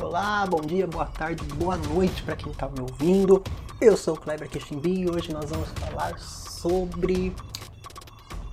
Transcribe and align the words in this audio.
Olá, 0.00 0.46
bom 0.46 0.60
dia, 0.60 0.86
boa 0.86 1.06
tarde, 1.06 1.42
boa 1.54 1.76
noite 1.76 2.22
para 2.22 2.36
quem 2.36 2.52
está 2.52 2.68
me 2.68 2.80
ouvindo. 2.80 3.42
Eu 3.80 3.96
sou 3.96 4.14
o 4.14 4.16
Kleber 4.16 4.48
Queiximbi 4.48 5.00
e 5.00 5.10
hoje 5.10 5.32
nós 5.32 5.50
vamos 5.50 5.68
falar 5.70 6.16
sobre 6.20 7.34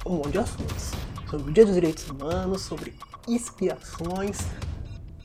um 0.04 0.16
monte 0.16 0.31
de 0.31 0.39
assuntos. 0.39 0.92
Sobre 1.29 1.52
o 1.52 1.54
Dia 1.54 1.63
dos 1.63 1.76
Direitos 1.76 2.10
Humanos, 2.10 2.63
sobre 2.63 2.96
expiações. 3.28 4.39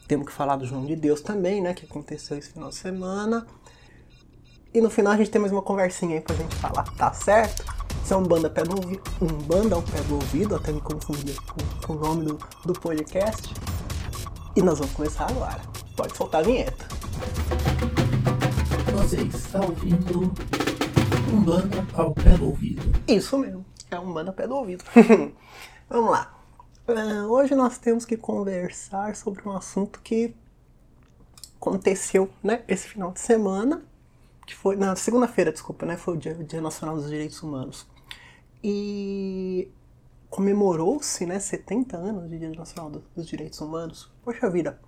Temos 0.06 0.26
que 0.26 0.32
falar 0.32 0.56
do 0.56 0.66
João 0.66 0.84
de 0.84 0.94
Deus 0.94 1.22
também, 1.22 1.62
né? 1.62 1.72
Que 1.72 1.86
aconteceu 1.86 2.36
esse 2.36 2.52
final 2.52 2.68
de 2.68 2.76
semana. 2.76 3.46
E 4.74 4.80
no 4.82 4.90
final 4.90 5.14
a 5.14 5.16
gente 5.16 5.30
tem 5.30 5.40
mais 5.40 5.52
uma 5.52 5.62
conversinha 5.62 6.16
aí 6.16 6.20
pra 6.20 6.36
gente 6.36 6.54
falar, 6.56 6.84
tá 6.96 7.14
certo? 7.14 7.64
Isso 8.04 8.12
é 8.12 8.16
um 8.18 8.24
banda 8.24 8.50
pé 8.50 8.62
no 8.62 8.76
ouvido, 8.76 9.02
um 9.22 9.26
banda 9.26 9.74
ao 9.74 9.82
pé 9.82 10.00
do 10.02 10.16
ouvido, 10.16 10.54
até 10.54 10.70
me 10.70 10.82
confundir 10.82 11.40
com, 11.40 11.86
com 11.86 11.92
o 11.94 11.98
nome 11.98 12.26
do, 12.26 12.38
do 12.66 12.74
podcast. 12.74 13.54
E 14.56 14.62
nós 14.62 14.78
vamos 14.78 14.94
começar 14.94 15.30
agora. 15.30 15.60
Pode 15.96 16.16
soltar 16.16 16.40
a 16.40 16.44
vinheta. 16.44 16.86
Você 18.92 19.22
está 19.22 19.60
ouvindo 19.60 20.32
um 21.32 21.40
banda 21.42 21.86
ao 21.94 22.12
pé 22.12 22.36
do 22.36 22.46
ouvido. 22.46 22.82
Isso 23.06 23.38
mesmo, 23.38 23.64
é 23.90 23.98
um 23.98 24.12
banda 24.12 24.30
ao 24.30 24.34
pé 24.34 24.48
do 24.48 24.56
ouvido. 24.56 24.84
vamos 25.88 26.10
lá. 26.10 26.36
Uh, 26.88 27.30
hoje 27.30 27.54
nós 27.54 27.78
temos 27.78 28.04
que 28.04 28.16
conversar 28.16 29.14
sobre 29.14 29.48
um 29.48 29.52
assunto 29.52 30.00
que 30.00 30.34
aconteceu 31.56 32.28
né, 32.42 32.64
esse 32.66 32.88
final 32.88 33.12
de 33.12 33.20
semana, 33.20 33.82
que 34.44 34.56
foi 34.56 34.74
na 34.74 34.96
segunda-feira, 34.96 35.52
desculpa, 35.52 35.86
né, 35.86 35.96
foi 35.96 36.14
o 36.14 36.16
Dia, 36.16 36.32
o 36.32 36.42
Dia 36.42 36.60
Nacional 36.60 36.96
dos 36.96 37.08
Direitos 37.08 37.40
Humanos. 37.40 37.86
E 38.64 39.70
comemorou-se 40.30 41.26
né, 41.26 41.40
70 41.40 41.96
anos 41.96 42.30
de 42.30 42.38
Dia 42.38 42.50
Nacional 42.50 43.02
dos 43.14 43.26
Direitos 43.26 43.60
Humanos. 43.60 44.10
Poxa 44.22 44.48
vida, 44.48 44.80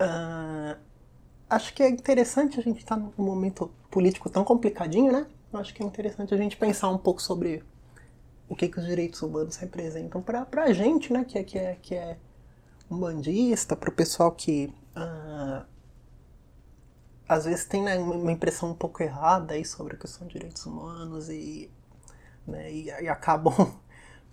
uh, 0.00 0.76
acho 1.48 1.72
que 1.72 1.82
é 1.82 1.88
interessante 1.88 2.58
a 2.58 2.62
gente 2.62 2.80
estar 2.80 2.96
tá 2.96 3.02
num 3.16 3.24
momento 3.24 3.70
político 3.90 4.28
tão 4.28 4.44
complicadinho, 4.44 5.12
né? 5.12 5.26
Acho 5.52 5.72
que 5.72 5.82
é 5.82 5.86
interessante 5.86 6.34
a 6.34 6.36
gente 6.36 6.56
pensar 6.56 6.88
um 6.90 6.98
pouco 6.98 7.22
sobre 7.22 7.62
o 8.48 8.56
que, 8.56 8.68
que 8.68 8.78
os 8.78 8.84
direitos 8.84 9.22
humanos 9.22 9.56
representam 9.56 10.20
para 10.20 10.44
a 10.64 10.72
gente, 10.72 11.12
né, 11.12 11.24
que 11.24 11.38
é, 11.38 11.44
que 11.44 11.56
é, 11.56 11.78
que 11.80 11.94
é 11.94 12.18
um 12.90 12.98
bandista, 12.98 13.76
para 13.76 13.88
o 13.88 13.92
pessoal 13.92 14.32
que 14.32 14.74
uh, 14.96 15.64
às 17.28 17.44
vezes 17.44 17.64
tem 17.64 17.82
né, 17.82 17.96
uma 17.96 18.32
impressão 18.32 18.72
um 18.72 18.74
pouco 18.74 19.02
errada 19.02 19.54
aí 19.54 19.64
sobre 19.64 19.94
a 19.94 19.98
questão 19.98 20.26
de 20.26 20.34
direitos 20.34 20.66
humanos 20.66 21.28
e, 21.28 21.70
né, 22.46 22.70
e, 22.70 22.86
e 22.86 23.08
acabam 23.08 23.54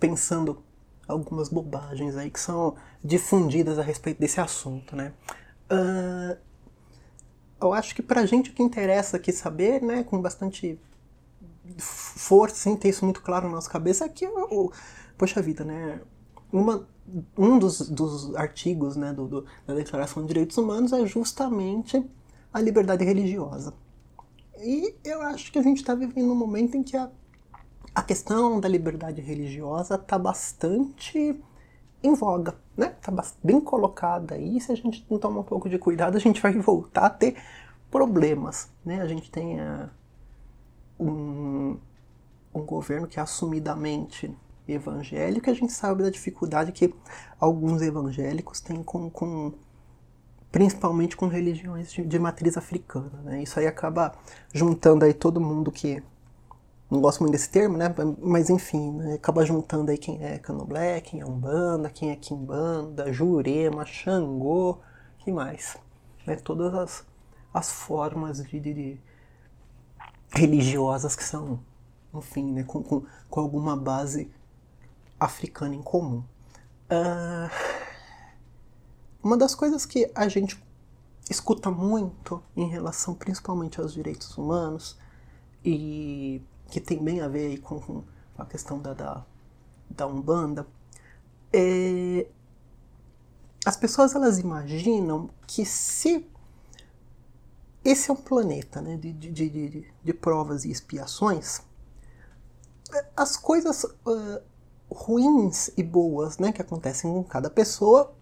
pensando 0.02 0.62
algumas 1.08 1.48
bobagens 1.48 2.18
aí 2.18 2.30
que 2.30 2.40
são 2.40 2.76
difundidas 3.04 3.78
a 3.78 3.84
respeito 3.84 4.20
desse 4.20 4.42
assunto, 4.42 4.96
né. 4.96 5.14
Uh, 5.72 6.38
eu 7.62 7.74
acho 7.74 7.96
que 7.96 8.02
pra 8.02 8.26
gente 8.26 8.50
o 8.50 8.54
que 8.54 8.64
interessa 8.64 9.18
aqui 9.18 9.32
saber, 9.32 9.82
né, 9.82 10.04
com 10.04 10.20
bastante 10.20 10.80
força, 11.78 12.56
sem 12.56 12.76
ter 12.76 12.90
isso 12.90 13.06
muito 13.06 13.22
claro 13.22 13.46
na 13.48 13.54
nossa 13.54 13.70
cabeça, 13.70 14.04
é 14.06 14.10
que, 14.10 14.28
o, 14.28 14.72
poxa 15.18 15.42
vida, 15.42 15.64
né? 15.64 16.02
Uma, 16.52 16.88
um 17.38 17.60
dos, 17.60 17.90
dos 17.90 18.36
artigos 18.36 18.96
né, 18.96 19.14
do, 19.14 19.28
do, 19.28 19.46
da 19.66 19.76
Declaração 19.76 20.24
de 20.24 20.28
Direitos 20.28 20.58
Humanos 20.58 20.92
é 20.92 21.06
justamente 21.06 22.04
a 22.52 22.60
liberdade 22.60 23.06
religiosa. 23.06 23.74
E 24.58 24.96
eu 25.04 25.22
acho 25.22 25.52
que 25.52 25.60
a 25.60 25.62
gente 25.62 25.78
está 25.78 25.96
vivendo 25.96 26.32
um 26.32 26.36
momento 26.36 26.76
em 26.76 26.84
que 26.84 26.98
a, 26.98 27.10
a 27.94 28.02
questão 28.02 28.60
da 28.60 28.68
liberdade 28.68 29.22
religiosa 29.22 29.96
está 29.96 30.18
bastante 30.18 31.40
em 32.04 32.14
voga, 32.16 32.56
né? 32.76 32.96
Está 32.98 33.14
bem 33.44 33.60
colocada 33.60 34.36
aí. 34.36 34.60
Se 34.60 34.72
a 34.72 34.76
gente 34.76 35.06
não 35.10 35.20
tomar 35.20 35.42
um 35.42 35.44
pouco 35.44 35.70
de 35.70 35.78
cuidado, 35.78 36.16
a 36.16 36.20
gente 36.20 36.42
vai 36.42 36.54
voltar 36.60 37.06
a 37.06 37.10
ter 37.10 37.36
problemas, 37.90 38.70
né? 38.86 39.02
A 39.02 39.08
gente 39.08 39.30
tem 39.30 39.60
a, 39.60 39.90
um, 41.00 41.78
um 42.54 42.62
governo 42.62 43.08
que 43.08 43.20
é 43.20 43.22
assumidamente 43.22 44.34
evangélico, 44.68 45.50
a 45.50 45.54
gente 45.54 45.74
sabe 45.74 46.04
da 46.04 46.10
dificuldade 46.10 46.72
que 46.72 46.94
alguns 47.40 47.82
evangélicos 47.82 48.62
têm 48.62 48.82
com, 48.84 49.10
com 49.10 49.54
principalmente 50.52 51.18
com 51.18 51.28
religiões 51.28 51.92
de, 51.92 52.06
de 52.06 52.20
matriz 52.20 52.56
africana. 52.58 53.22
Né? 53.24 53.44
Isso 53.44 53.60
aí 53.60 53.68
acaba 53.68 54.14
juntando 54.54 55.04
aí 55.04 55.14
todo 55.14 55.42
mundo 55.42 55.72
que 55.72 56.02
não 56.92 57.00
gosto 57.00 57.22
muito 57.22 57.32
desse 57.32 57.50
termo, 57.50 57.78
né? 57.78 57.86
Mas 58.20 58.50
enfim, 58.50 58.92
né? 58.92 59.14
acaba 59.14 59.46
juntando 59.46 59.90
aí 59.90 59.98
quem 59.98 60.22
é 60.22 60.38
Candomblé, 60.38 61.00
quem 61.00 61.22
é 61.22 61.26
Umbanda, 61.26 61.90
quem 61.90 62.12
é 62.12 62.18
Kimbanda, 62.18 63.14
Jurema, 63.14 63.86
Xangô, 63.86 64.78
que 65.20 65.32
mais? 65.32 65.78
Né? 66.28 66.36
Todas 66.36 66.74
as, 66.74 67.06
as 67.54 67.72
formas 67.72 68.44
de, 68.44 68.60
de, 68.60 69.00
religiosas 70.34 71.16
que 71.16 71.24
são, 71.24 71.62
enfim, 72.14 72.52
né, 72.52 72.64
com, 72.64 72.84
com, 72.84 73.06
com 73.30 73.40
alguma 73.40 73.78
base 73.78 74.30
africana 75.18 75.74
em 75.74 75.82
comum. 75.82 76.26
Uh, 76.92 77.50
uma 79.24 79.38
das 79.38 79.56
coisas 79.56 79.86
que 79.86 80.12
a 80.14 80.28
gente 80.28 80.62
escuta 81.30 81.72
muito 81.72 82.44
em 82.54 82.68
relação 82.68 83.14
principalmente 83.14 83.80
aos 83.80 83.94
direitos 83.94 84.38
humanos 84.38 84.98
e 85.64 86.42
que 86.72 86.82
tem 86.82 87.04
bem 87.04 87.22
a 87.22 87.28
ver 87.28 87.48
aí 87.48 87.58
com, 87.58 87.80
com 87.80 88.04
a 88.38 88.46
questão 88.46 88.80
da, 88.80 88.94
da, 88.94 89.26
da 89.90 90.08
Umbanda 90.08 90.66
é 91.54 92.26
as 93.64 93.78
pessoas 93.78 94.16
elas 94.16 94.40
imaginam 94.40 95.30
que 95.46 95.64
se 95.66 96.26
esse 97.84 98.10
é 98.10 98.14
um 98.14 98.18
planeta 98.18 98.82
né, 98.82 98.98
de, 98.98 99.12
de, 99.14 99.32
de, 99.32 99.94
de 100.04 100.14
provas 100.14 100.66
e 100.66 100.72
expiações. 100.72 101.62
As 103.16 103.38
coisas 103.38 103.84
uh, 103.84 104.42
ruins 104.90 105.70
e 105.78 105.84
boas 105.84 106.38
né, 106.38 106.52
que 106.52 106.62
acontecem 106.62 107.12
com 107.12 107.24
cada 107.24 107.50
pessoa 107.50 108.14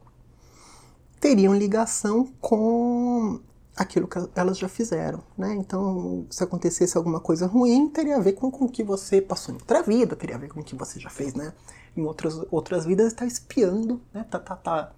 teriam 1.20 1.54
ligação 1.54 2.26
com 2.42 3.40
aquilo 3.80 4.08
que 4.08 4.20
elas 4.36 4.58
já 4.58 4.68
fizeram. 4.68 5.24
Né? 5.38 5.56
Então, 5.56 6.28
se 6.30 6.44
acontecesse 6.44 6.98
alguma 6.98 7.20
coisa 7.20 7.48
ruim, 7.48 7.90
teria 7.90 8.18
a 8.18 8.20
ver 8.20 8.34
com, 8.34 8.52
com 8.52 8.66
o 8.66 8.70
que 8.70 8.84
você 8.84 9.22
passou 9.22 9.56
em 9.56 9.58
outra 9.58 9.82
vida, 9.82 10.16
teria 10.16 10.36
a 10.36 10.40
ver 10.40 10.50
com 10.50 10.60
o 10.60 10.64
que 10.64 10.76
você 10.76 11.00
já 11.00 11.10
fez 11.10 11.34
né? 11.34 11.54
em 11.96 12.04
outras, 12.04 12.40
outras 12.52 12.86
vidas, 12.86 13.08
está 13.08 13.26
espiando, 13.26 14.02
né? 14.14 14.26
tá, 14.30 14.38
tá, 14.38 14.56
tá 14.56 14.92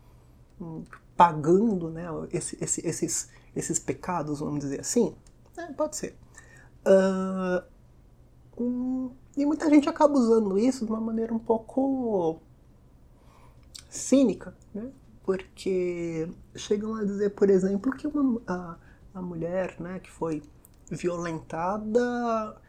hum, 0.59 0.83
pagando 1.15 1.89
né? 1.89 2.05
Esse, 2.31 2.57
esse, 2.61 2.85
esses 2.85 3.29
esses 3.55 3.79
pecados, 3.79 4.39
vamos 4.39 4.61
dizer 4.61 4.79
assim? 4.79 5.15
É, 5.57 5.65
pode 5.73 5.95
ser. 5.97 6.17
Uh, 6.85 7.63
um, 8.63 9.11
e 9.35 9.45
muita 9.45 9.69
gente 9.69 9.87
acaba 9.89 10.13
usando 10.13 10.57
isso 10.57 10.85
de 10.85 10.91
uma 10.91 11.01
maneira 11.01 11.33
um 11.33 11.39
pouco 11.39 12.39
cínica, 13.89 14.55
né? 14.73 14.89
Porque 15.23 16.27
chegam 16.55 16.95
a 16.95 17.03
dizer, 17.03 17.31
por 17.31 17.49
exemplo, 17.49 17.91
que 17.95 18.07
uma, 18.07 18.41
a, 18.47 18.75
a 19.13 19.21
mulher 19.21 19.79
né, 19.79 19.99
que 19.99 20.09
foi 20.09 20.41
violentada 20.89 22.59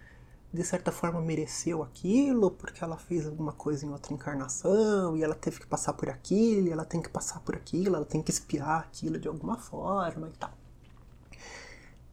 de 0.52 0.62
certa 0.62 0.92
forma 0.92 1.20
mereceu 1.20 1.82
aquilo 1.82 2.50
porque 2.50 2.84
ela 2.84 2.98
fez 2.98 3.26
alguma 3.26 3.52
coisa 3.52 3.86
em 3.86 3.90
outra 3.90 4.12
encarnação 4.12 5.16
e 5.16 5.22
ela 5.22 5.34
teve 5.34 5.60
que 5.60 5.66
passar 5.66 5.94
por 5.94 6.10
aquilo, 6.10 6.68
e 6.68 6.70
ela 6.70 6.84
tem 6.84 7.00
que 7.00 7.08
passar 7.08 7.40
por 7.40 7.56
aquilo, 7.56 7.96
ela 7.96 8.04
tem 8.04 8.22
que 8.22 8.30
espiar 8.30 8.80
aquilo 8.80 9.18
de 9.18 9.28
alguma 9.28 9.56
forma 9.56 10.28
e 10.28 10.32
tal. 10.32 10.50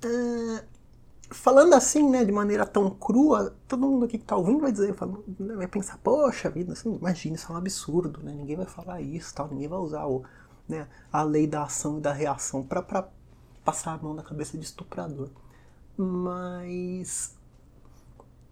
Uh, 0.06 0.79
falando 1.30 1.74
assim, 1.74 2.10
né, 2.10 2.26
de 2.26 2.32
maneira 2.32 2.66
tão 2.66 2.90
crua, 2.90 3.56
todo 3.68 3.88
mundo 3.88 4.06
aqui 4.06 4.18
que 4.18 4.26
tá 4.26 4.36
ouvindo 4.36 4.60
vai 4.60 4.72
dizer, 4.72 4.96
né, 5.40 5.56
vai 5.56 5.68
pensar, 5.68 5.98
poxa 6.00 6.50
vida, 6.50 6.74
assim, 6.74 6.96
imagina, 6.96 7.36
isso 7.36 7.52
é 7.52 7.56
um 7.56 7.58
absurdo, 7.58 8.22
né? 8.24 8.34
Ninguém 8.34 8.56
vai 8.56 8.66
falar 8.66 9.02
isso, 9.02 9.34
tal, 9.34 9.48
ninguém 9.48 9.68
vai 9.68 9.80
usar 9.80 10.06
o, 10.06 10.24
né, 10.68 10.88
a 11.12 11.22
lei 11.24 11.48
da 11.48 11.64
ação 11.64 11.98
e 12.00 12.02
da 12.02 12.12
reação 12.12 12.64
para 12.64 13.10
passar 13.64 13.94
a 13.94 13.98
mão 13.98 14.14
na 14.14 14.24
cabeça 14.24 14.58
de 14.58 14.66
estuprador. 14.66 15.30
Mas 15.98 17.36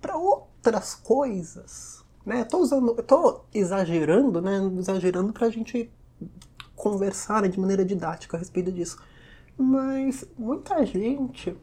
para 0.02 0.16
outras 0.16 0.96
coisas, 0.96 2.04
né? 2.26 2.44
Tô 2.44 2.60
usando, 2.60 2.94
tô 3.04 3.42
exagerando, 3.54 4.42
né? 4.42 4.60
Exagerando 4.78 5.34
pra 5.34 5.50
gente 5.50 5.90
conversar 6.76 7.42
né, 7.42 7.48
de 7.48 7.60
maneira 7.60 7.84
didática 7.84 8.38
a 8.38 8.40
respeito 8.40 8.72
disso. 8.72 9.02
Mas 9.58 10.26
muita 10.38 10.86
gente 10.86 11.58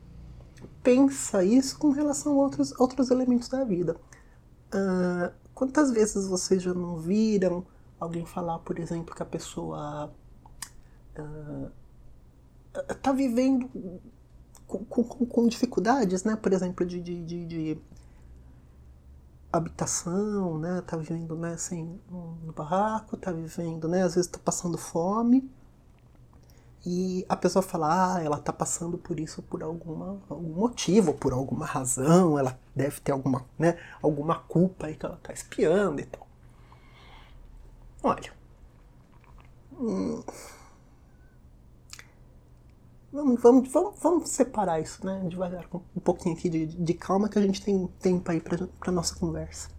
pensa 0.85 1.43
isso 1.43 1.79
com 1.79 1.91
relação 1.91 2.35
a 2.35 2.37
outros, 2.37 2.79
outros 2.79 3.11
elementos 3.11 3.49
da 3.49 3.65
vida. 3.65 3.97
Uh, 4.73 5.33
quantas 5.55 5.91
vezes 5.91 6.27
vocês 6.27 6.63
já 6.63 6.75
não 6.75 6.99
viram 6.99 7.67
alguém 7.99 8.27
falar, 8.27 8.59
por 8.59 8.79
exemplo, 8.79 9.15
que 9.15 9.23
a 9.23 9.27
pessoa 9.27 10.13
está 12.89 13.11
uh, 13.11 13.15
vivendo 13.15 13.71
com, 14.67 14.85
com, 14.85 15.27
com, 15.27 15.49
dificuldades, 15.49 16.23
né? 16.23 16.37
Por 16.37 16.53
exemplo, 16.53 16.85
de, 16.85 17.01
de, 17.01 17.25
de, 17.25 17.47
de 17.47 17.79
habitação, 19.51 20.59
né? 20.59 20.83
Tá 20.87 20.99
vivendo, 20.99 21.35
né, 21.37 21.55
assim, 21.55 21.99
no 22.11 22.53
barraco, 22.53 23.17
tá 23.17 23.33
vivendo, 23.33 23.89
né? 23.89 24.03
Às 24.03 24.17
vezes 24.17 24.31
tá 24.31 24.39
passando 24.39 24.77
fome 24.77 25.51
e 26.87 27.25
a 27.29 27.37
pessoa 27.37 27.63
fala, 27.63 28.17
ah, 28.17 28.23
ela 28.23 28.39
tá 28.39 28.53
passando 28.53 28.99
por 28.99 29.19
isso 29.19 29.43
por 29.43 29.63
alguma, 29.63 30.21
algum 30.29 30.55
motivo, 30.55 31.15
por 31.15 31.33
alguma 31.33 31.65
razão, 31.65 32.39
ela 32.39 32.59
deve 32.77 33.01
ter 33.01 33.13
alguma, 33.13 33.45
né, 33.59 33.79
alguma 34.03 34.41
culpa 34.41 34.87
aí 34.87 34.97
que 34.97 35.07
ela 35.07 35.19
tá 35.23 35.33
espiando 35.33 36.01
e 36.01 36.05
tal. 36.05 36.27
Olha. 38.03 38.33
Hum, 39.81 40.23
vamos, 43.11 43.41
vamos, 43.41 43.73
vamos, 43.73 43.99
vamos 44.01 44.31
separar 44.31 44.81
isso, 44.81 45.05
né? 45.07 45.25
Devagar, 45.29 45.67
com 45.69 45.79
um 45.97 46.01
pouquinho 46.01 46.37
aqui 46.37 46.51
de, 46.51 46.67
de 46.67 46.95
calma 46.95 47.29
que 47.31 47.39
a 47.39 47.43
gente 47.43 47.63
tem 47.63 47.87
tempo 48.01 48.31
aí 48.31 48.41
pra 48.41 48.93
nossa 48.93 49.15
conversa. 49.17 49.71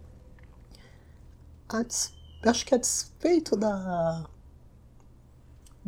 acho 2.42 2.66
que 2.66 2.74
a 2.74 2.78
despeito 2.78 3.56
da 3.56 4.28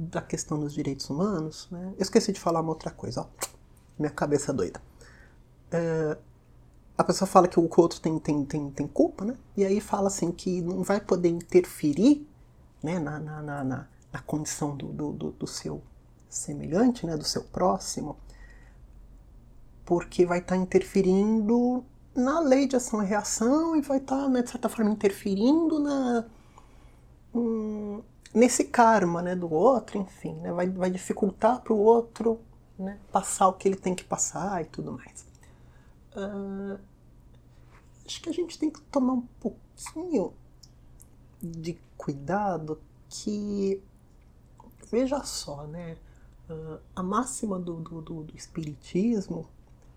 da 0.00 0.22
questão 0.22 0.60
dos 0.60 0.72
direitos 0.72 1.10
humanos, 1.10 1.66
né? 1.72 1.92
Eu 1.98 2.02
esqueci 2.02 2.30
de 2.30 2.38
falar 2.38 2.60
uma 2.60 2.68
outra 2.68 2.88
coisa, 2.88 3.22
ó. 3.22 3.26
Minha 3.98 4.12
cabeça 4.12 4.52
doida. 4.52 4.80
É, 5.72 6.16
a 6.96 7.02
pessoa 7.02 7.26
fala 7.26 7.48
que 7.48 7.58
o 7.58 7.68
outro 7.76 8.00
tem, 8.00 8.16
tem, 8.20 8.44
tem, 8.44 8.70
tem 8.70 8.86
culpa, 8.86 9.24
né? 9.24 9.36
E 9.56 9.64
aí 9.64 9.80
fala 9.80 10.06
assim 10.06 10.30
que 10.30 10.62
não 10.62 10.84
vai 10.84 11.00
poder 11.00 11.28
interferir 11.28 12.24
né, 12.80 13.00
na, 13.00 13.18
na, 13.18 13.42
na, 13.42 13.64
na, 13.64 14.22
condição 14.24 14.76
do, 14.76 14.86
do, 14.86 15.12
do, 15.12 15.30
do 15.32 15.46
seu 15.48 15.82
semelhante, 16.28 17.04
né, 17.04 17.16
do 17.16 17.24
seu 17.24 17.42
próximo, 17.42 18.16
porque 19.84 20.24
vai 20.24 20.38
estar 20.38 20.54
tá 20.54 20.60
interferindo 20.60 21.84
na 22.14 22.38
lei 22.38 22.68
de 22.68 22.76
ação 22.76 23.02
e 23.02 23.06
reação 23.06 23.74
e 23.74 23.80
vai 23.80 23.98
estar, 23.98 24.22
tá, 24.22 24.28
né, 24.28 24.42
de 24.42 24.50
certa 24.50 24.68
forma, 24.68 24.92
interferindo 24.92 25.80
na, 25.80 26.24
nesse 28.34 28.64
karma 28.64 29.22
né, 29.22 29.34
do 29.34 29.52
outro, 29.52 29.98
enfim, 29.98 30.34
né, 30.34 30.52
vai, 30.52 30.69
vai 30.69 30.90
dificultar 30.90 31.60
para 31.60 31.72
o 31.72 31.78
outro 31.78 32.40
né, 32.78 32.98
passar 33.10 33.48
o 33.48 33.54
que 33.54 33.66
ele 33.69 33.76
tem 33.76 33.94
que 33.94 34.04
passar 34.04 34.62
e 34.62 34.66
tudo 34.66 34.92
mais. 34.92 35.26
Uh, 36.16 36.78
acho 38.06 38.20
que 38.20 38.28
a 38.28 38.32
gente 38.32 38.58
tem 38.58 38.70
que 38.70 38.80
tomar 38.82 39.14
um 39.14 39.26
pouquinho 39.40 40.32
de 41.40 41.78
cuidado 41.96 42.80
que, 43.08 43.82
veja 44.90 45.22
só, 45.24 45.66
né, 45.66 45.96
uh, 46.48 46.78
a 46.94 47.02
máxima 47.02 47.58
do, 47.58 47.76
do, 47.76 48.00
do, 48.00 48.22
do 48.24 48.36
espiritismo 48.36 49.48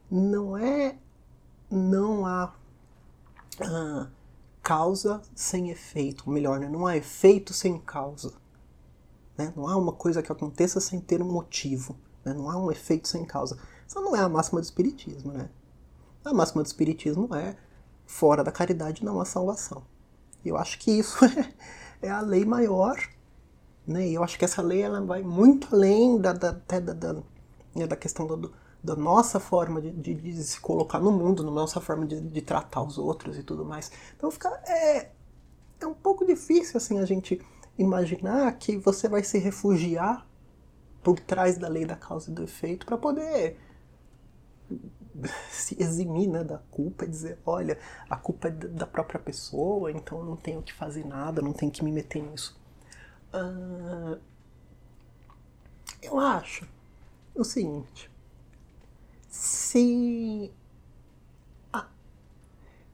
não 0.10 0.58
é 0.58 0.98
não 1.70 2.26
há 2.26 2.54
uh, 3.62 4.08
causa 4.62 5.22
sem 5.34 5.70
efeito, 5.70 6.24
ou 6.28 6.34
melhor, 6.34 6.60
né? 6.60 6.70
não 6.70 6.86
há 6.86 6.96
efeito 6.96 7.54
sem 7.54 7.80
causa. 7.80 8.34
Né? 9.38 9.52
Não 9.56 9.68
há 9.68 9.76
uma 9.76 9.92
coisa 9.92 10.22
que 10.22 10.32
aconteça 10.32 10.80
sem 10.80 11.00
ter 11.00 11.22
um 11.22 11.32
motivo. 11.32 11.98
Né? 12.24 12.34
Não 12.34 12.50
há 12.50 12.58
um 12.58 12.72
efeito 12.72 13.08
sem 13.08 13.26
causa. 13.26 13.58
Isso 13.88 14.00
não 14.00 14.16
é 14.16 14.20
a 14.20 14.30
máxima 14.30 14.62
do 14.62 14.64
Espiritismo. 14.64 15.32
Né? 15.32 15.50
A 16.24 16.34
máxima 16.34 16.62
do 16.62 16.68
Espiritismo 16.68 17.34
é 17.36 17.58
fora 18.06 18.44
da 18.44 18.52
caridade 18.52 19.04
não 19.04 19.20
há 19.20 19.26
salvação. 19.26 19.84
E 20.44 20.50
eu 20.50 20.58
acho 20.58 20.78
que 20.80 20.92
isso 20.92 21.24
é, 21.26 21.54
é 22.08 22.10
a 22.10 22.22
lei 22.22 22.46
maior. 22.46 22.98
Né? 23.88 24.10
E 24.10 24.14
eu 24.14 24.24
acho 24.24 24.38
que 24.38 24.46
essa 24.46 24.62
lei 24.62 24.82
ela 24.82 25.02
vai 25.02 25.24
muito 25.24 25.76
além 25.76 26.20
da, 26.20 26.34
da, 26.34 26.52
da, 26.52 26.80
da, 26.80 27.14
né, 27.76 27.88
da 27.88 27.96
questão 27.96 28.28
do, 28.28 28.54
da 28.84 28.96
nossa 28.96 29.40
forma 29.40 29.82
de, 29.82 29.92
de, 29.92 30.14
de, 30.16 30.44
se 30.44 30.60
colocar 30.60 31.00
no 31.00 31.12
mundo, 31.12 31.44
da 31.44 31.52
nossa 31.52 31.80
forma 31.80 32.06
de, 32.06 32.20
de, 32.20 32.42
tratar 32.42 32.82
os 32.82 32.98
outros 32.98 33.38
e 33.38 33.44
tudo 33.44 33.64
mais. 33.64 33.92
Então 34.16 34.32
fica 34.32 34.50
é, 34.66 35.12
é 35.80 35.88
um 35.88 35.94
pouco 35.94 36.26
difícil 36.26 36.78
assim 36.78 37.00
a 37.00 37.06
gente 37.06 37.40
imaginar 37.78 38.52
que 38.58 38.78
você 38.78 39.08
vai 39.08 39.24
se 39.24 39.38
refugiar 39.38 40.28
por 41.04 41.20
trás 41.20 41.58
da 41.58 41.68
lei 41.68 41.86
da 41.86 41.96
causa 41.96 42.32
e 42.32 42.34
do 42.34 42.44
efeito 42.44 42.86
para 42.86 42.98
poder 42.98 43.58
se 45.50 45.82
eximir 45.82 46.28
né, 46.28 46.44
da 46.44 46.58
culpa 46.58 47.06
e 47.06 47.08
dizer, 47.08 47.40
olha, 47.46 47.78
a 48.10 48.16
culpa 48.16 48.48
é 48.48 48.52
da 48.52 48.86
própria 48.86 49.20
pessoa, 49.20 49.92
então 49.92 50.20
eu 50.20 50.26
não 50.26 50.36
tenho 50.36 50.62
que 50.62 50.74
fazer 50.74 51.06
nada, 51.06 51.42
não 51.42 51.54
tenho 51.54 51.72
que 51.72 51.84
me 51.84 51.92
meter 51.92 52.22
nisso. 52.22 52.60
Uh, 53.34 54.20
eu 56.02 56.20
acho 56.20 56.68
o 57.34 57.44
seguinte, 57.44 58.11
se 59.32 60.52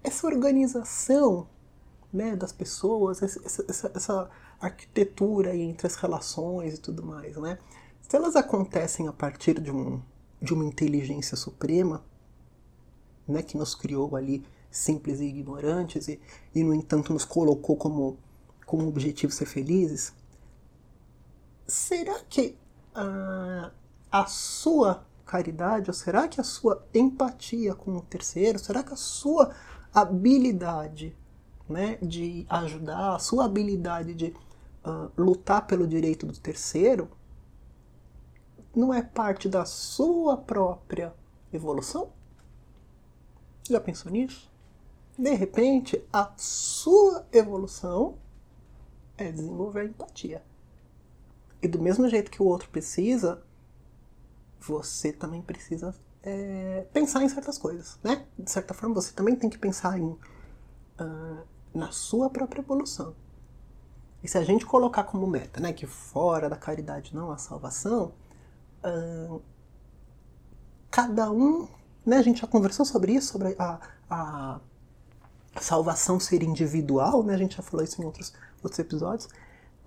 essa 0.03 0.27
organização 0.27 1.49
né, 2.13 2.35
das 2.35 2.53
pessoas, 2.53 3.21
essa, 3.21 3.65
essa, 3.67 3.91
essa 3.93 4.29
arquitetura 4.61 5.55
entre 5.55 5.87
as 5.87 5.95
relações 5.95 6.75
e 6.75 6.77
tudo 6.77 7.03
mais, 7.03 7.35
né, 7.37 7.57
se 8.07 8.15
elas 8.15 8.35
acontecem 8.35 9.07
a 9.07 9.11
partir 9.11 9.59
de, 9.59 9.71
um, 9.71 10.01
de 10.39 10.53
uma 10.53 10.63
inteligência 10.63 11.35
suprema, 11.35 12.05
né, 13.27 13.41
que 13.41 13.57
nos 13.57 13.73
criou 13.73 14.15
ali 14.15 14.45
simples 14.69 15.19
e 15.19 15.25
ignorantes 15.25 16.07
e, 16.07 16.21
e 16.53 16.63
no 16.63 16.73
entanto 16.73 17.11
nos 17.11 17.25
colocou 17.25 17.75
como, 17.75 18.17
como 18.65 18.87
objetivo 18.87 19.33
ser 19.33 19.47
felizes, 19.47 20.13
será 21.67 22.19
que 22.29 22.55
a, 22.93 23.71
a 24.11 24.25
sua 24.27 25.05
caridade? 25.27 25.89
Ou 25.89 25.93
será 25.93 26.27
que 26.27 26.41
a 26.41 26.43
sua 26.43 26.85
empatia 26.93 27.75
com 27.75 27.95
o 27.95 28.01
terceiro, 28.01 28.57
será 28.57 28.81
que 28.81 28.93
a 28.93 28.97
sua 28.97 29.53
habilidade 29.93 31.15
né, 31.69 31.97
de 32.01 32.45
ajudar, 32.49 33.15
a 33.15 33.19
sua 33.19 33.45
habilidade 33.45 34.15
de 34.15 34.33
uh, 34.85 35.11
lutar 35.17 35.67
pelo 35.67 35.85
direito 35.85 36.25
do 36.25 36.37
terceiro, 36.39 37.09
não 38.75 38.93
é 38.93 39.01
parte 39.01 39.49
da 39.49 39.65
sua 39.65 40.37
própria 40.37 41.13
evolução? 41.51 42.09
Já 43.69 43.81
pensou 43.81 44.11
nisso? 44.11 44.49
De 45.17 45.33
repente, 45.33 46.01
a 46.13 46.31
sua 46.37 47.25
evolução 47.31 48.17
é 49.17 49.31
desenvolver 49.31 49.85
empatia. 49.85 50.43
E 51.61 51.67
do 51.67 51.81
mesmo 51.81 52.07
jeito 52.07 52.29
que 52.29 52.41
o 52.41 52.45
outro 52.45 52.69
precisa, 52.69 53.43
você 54.59 55.11
também 55.11 55.41
precisa 55.41 55.93
é, 56.23 56.85
pensar 56.91 57.23
em 57.23 57.29
certas 57.29 57.57
coisas, 57.57 57.97
né? 58.03 58.25
De 58.37 58.51
certa 58.51 58.73
forma, 58.73 58.95
você 58.95 59.13
também 59.13 59.35
tem 59.35 59.49
que 59.49 59.57
pensar 59.57 59.97
em, 59.97 60.09
uh, 60.09 61.37
na 61.73 61.91
sua 61.91 62.29
própria 62.29 62.61
evolução. 62.61 63.15
E 64.23 64.27
se 64.27 64.37
a 64.37 64.43
gente 64.43 64.65
colocar 64.65 65.03
como 65.03 65.27
meta, 65.27 65.59
né, 65.59 65.71
que 65.71 65.85
fora 65.85 66.49
da 66.49 66.55
caridade 66.55 67.15
não 67.15 67.31
há 67.31 67.37
salvação, 67.37 68.11
uh, 68.83 69.41
cada 70.89 71.31
um, 71.31 71.67
né, 72.05 72.17
a 72.17 72.21
gente 72.21 72.41
já 72.41 72.47
conversou 72.47 72.85
sobre 72.85 73.13
isso, 73.13 73.31
sobre 73.31 73.55
a, 73.59 73.79
a 74.09 74.59
salvação 75.61 76.19
ser 76.19 76.43
individual, 76.43 77.23
né, 77.23 77.35
a 77.35 77.37
gente 77.37 77.55
já 77.55 77.63
falou 77.63 77.83
isso 77.83 78.01
em 78.01 78.05
outros, 78.05 78.33
outros 78.63 78.79
episódios. 78.79 79.29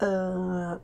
Uh, 0.00 0.80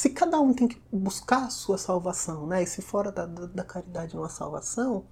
se 0.00 0.10
cada 0.10 0.40
um 0.40 0.52
tem 0.52 0.68
que 0.68 0.80
buscar 0.92 1.44
a 1.44 1.50
sua 1.50 1.78
salvação, 1.78 2.46
né? 2.46 2.62
E 2.62 2.66
se 2.66 2.82
fora 2.82 3.10
da, 3.10 3.26
da, 3.26 3.46
da 3.46 3.64
caridade 3.64 4.14
não 4.14 4.24
há 4.24 4.28
salvação, 4.28 5.04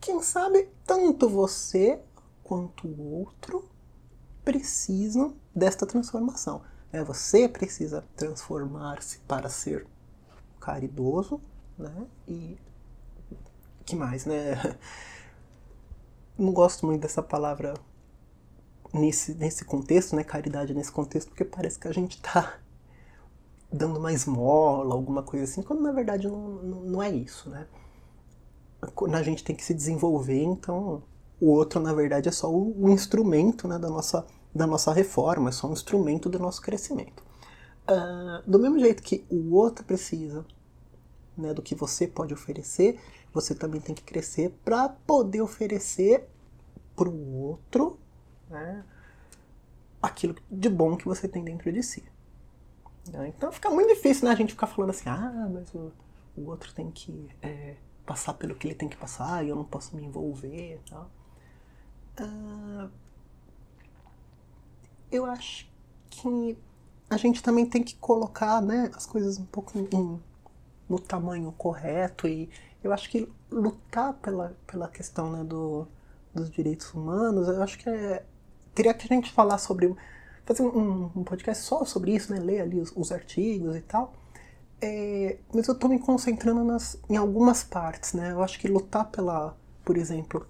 quem 0.00 0.22
sabe 0.22 0.68
tanto 0.86 1.28
você 1.28 2.00
quanto 2.42 2.88
o 2.88 3.20
outro 3.20 3.68
precisam 4.44 5.36
desta 5.54 5.86
transformação. 5.86 6.62
Né? 6.92 7.04
Você 7.04 7.48
precisa 7.48 8.04
transformar-se 8.16 9.18
para 9.20 9.48
ser 9.48 9.86
caridoso, 10.58 11.40
né? 11.78 12.06
E 12.26 12.58
que 13.84 13.94
mais, 13.94 14.24
né? 14.24 14.54
Não 16.38 16.52
gosto 16.52 16.86
muito 16.86 17.02
dessa 17.02 17.22
palavra 17.22 17.74
nesse, 18.94 19.34
nesse 19.34 19.64
contexto, 19.64 20.16
né? 20.16 20.24
Caridade 20.24 20.72
nesse 20.72 20.90
contexto, 20.90 21.28
porque 21.28 21.44
parece 21.44 21.78
que 21.78 21.86
a 21.86 21.92
gente 21.92 22.16
está 22.16 22.58
dando 23.72 23.98
uma 23.98 24.12
esmola, 24.12 24.94
alguma 24.94 25.22
coisa 25.22 25.44
assim, 25.44 25.62
quando 25.62 25.82
na 25.82 25.92
verdade 25.92 26.26
não, 26.26 26.62
não, 26.62 27.02
é 27.02 27.10
isso, 27.10 27.48
né? 27.48 27.66
A 29.12 29.22
gente 29.22 29.44
tem 29.44 29.54
que 29.54 29.64
se 29.64 29.74
desenvolver, 29.74 30.42
então 30.42 31.02
o 31.40 31.50
outro 31.50 31.80
na 31.80 31.92
verdade 31.92 32.28
é 32.28 32.32
só 32.32 32.50
o 32.50 32.88
instrumento 32.88 33.68
né, 33.68 33.78
da, 33.78 33.88
nossa, 33.88 34.26
da 34.54 34.66
nossa 34.66 34.92
reforma, 34.92 35.50
é 35.50 35.52
só 35.52 35.68
um 35.68 35.72
instrumento 35.72 36.28
do 36.28 36.38
nosso 36.38 36.60
crescimento. 36.60 37.22
Uh, 37.88 38.48
do 38.48 38.58
mesmo 38.58 38.78
jeito 38.78 39.02
que 39.02 39.24
o 39.28 39.54
outro 39.54 39.84
precisa 39.84 40.44
né, 41.36 41.52
do 41.54 41.62
que 41.62 41.74
você 41.74 42.06
pode 42.06 42.32
oferecer, 42.34 42.98
você 43.32 43.54
também 43.54 43.80
tem 43.80 43.94
que 43.94 44.02
crescer 44.02 44.50
para 44.64 44.88
poder 44.88 45.40
oferecer 45.40 46.28
para 46.96 47.08
o 47.08 47.36
outro 47.42 47.98
né, 48.48 48.84
aquilo 50.02 50.34
de 50.50 50.68
bom 50.68 50.96
que 50.96 51.06
você 51.06 51.28
tem 51.28 51.44
dentro 51.44 51.72
de 51.72 51.82
si. 51.82 52.04
Né? 53.08 53.28
Então 53.28 53.50
fica 53.50 53.70
muito 53.70 53.88
difícil 53.88 54.26
né, 54.26 54.32
a 54.32 54.36
gente 54.36 54.52
ficar 54.52 54.66
falando 54.66 54.90
assim, 54.90 55.08
ah, 55.08 55.48
mas 55.50 55.74
o, 55.74 55.92
o 56.36 56.46
outro 56.48 56.72
tem 56.72 56.90
que 56.90 57.28
é, 57.42 57.76
passar 58.06 58.34
pelo 58.34 58.54
que 58.54 58.66
ele 58.66 58.74
tem 58.74 58.88
que 58.88 58.96
passar 58.96 59.44
e 59.44 59.48
eu 59.48 59.56
não 59.56 59.64
posso 59.64 59.96
me 59.96 60.04
envolver 60.04 60.76
e 60.76 60.90
tal. 60.90 61.10
Uh, 62.20 62.90
eu 65.10 65.24
acho 65.24 65.70
que 66.08 66.56
a 67.08 67.16
gente 67.16 67.42
também 67.42 67.66
tem 67.66 67.82
que 67.82 67.96
colocar 67.96 68.60
né, 68.60 68.90
as 68.94 69.06
coisas 69.06 69.38
um 69.38 69.44
pouco 69.46 69.78
em, 69.78 70.20
no 70.88 70.98
tamanho 70.98 71.50
correto 71.52 72.28
e 72.28 72.48
eu 72.82 72.92
acho 72.92 73.10
que 73.10 73.30
lutar 73.50 74.14
pela, 74.14 74.56
pela 74.66 74.88
questão 74.88 75.30
né, 75.32 75.44
do, 75.44 75.86
dos 76.34 76.50
direitos 76.50 76.92
humanos, 76.92 77.48
eu 77.48 77.62
acho 77.62 77.78
que 77.78 77.88
é, 77.88 78.24
teria 78.74 78.94
que 78.94 79.12
a 79.12 79.14
gente 79.14 79.32
falar 79.32 79.58
sobre 79.58 79.94
fazer 80.50 80.64
um, 80.64 81.10
um 81.14 81.22
podcast 81.22 81.64
só 81.64 81.84
sobre 81.84 82.12
isso, 82.12 82.32
né, 82.32 82.40
ler 82.40 82.60
ali 82.60 82.80
os, 82.80 82.92
os 82.96 83.12
artigos 83.12 83.76
e 83.76 83.80
tal. 83.80 84.12
É, 84.82 85.38
mas 85.54 85.68
eu 85.68 85.74
estou 85.74 85.88
me 85.88 85.98
concentrando 85.98 86.64
nas, 86.64 86.98
em 87.08 87.16
algumas 87.16 87.62
partes, 87.62 88.14
né? 88.14 88.32
Eu 88.32 88.42
acho 88.42 88.58
que 88.58 88.66
lutar 88.66 89.10
pela, 89.10 89.56
por 89.84 89.96
exemplo, 89.96 90.46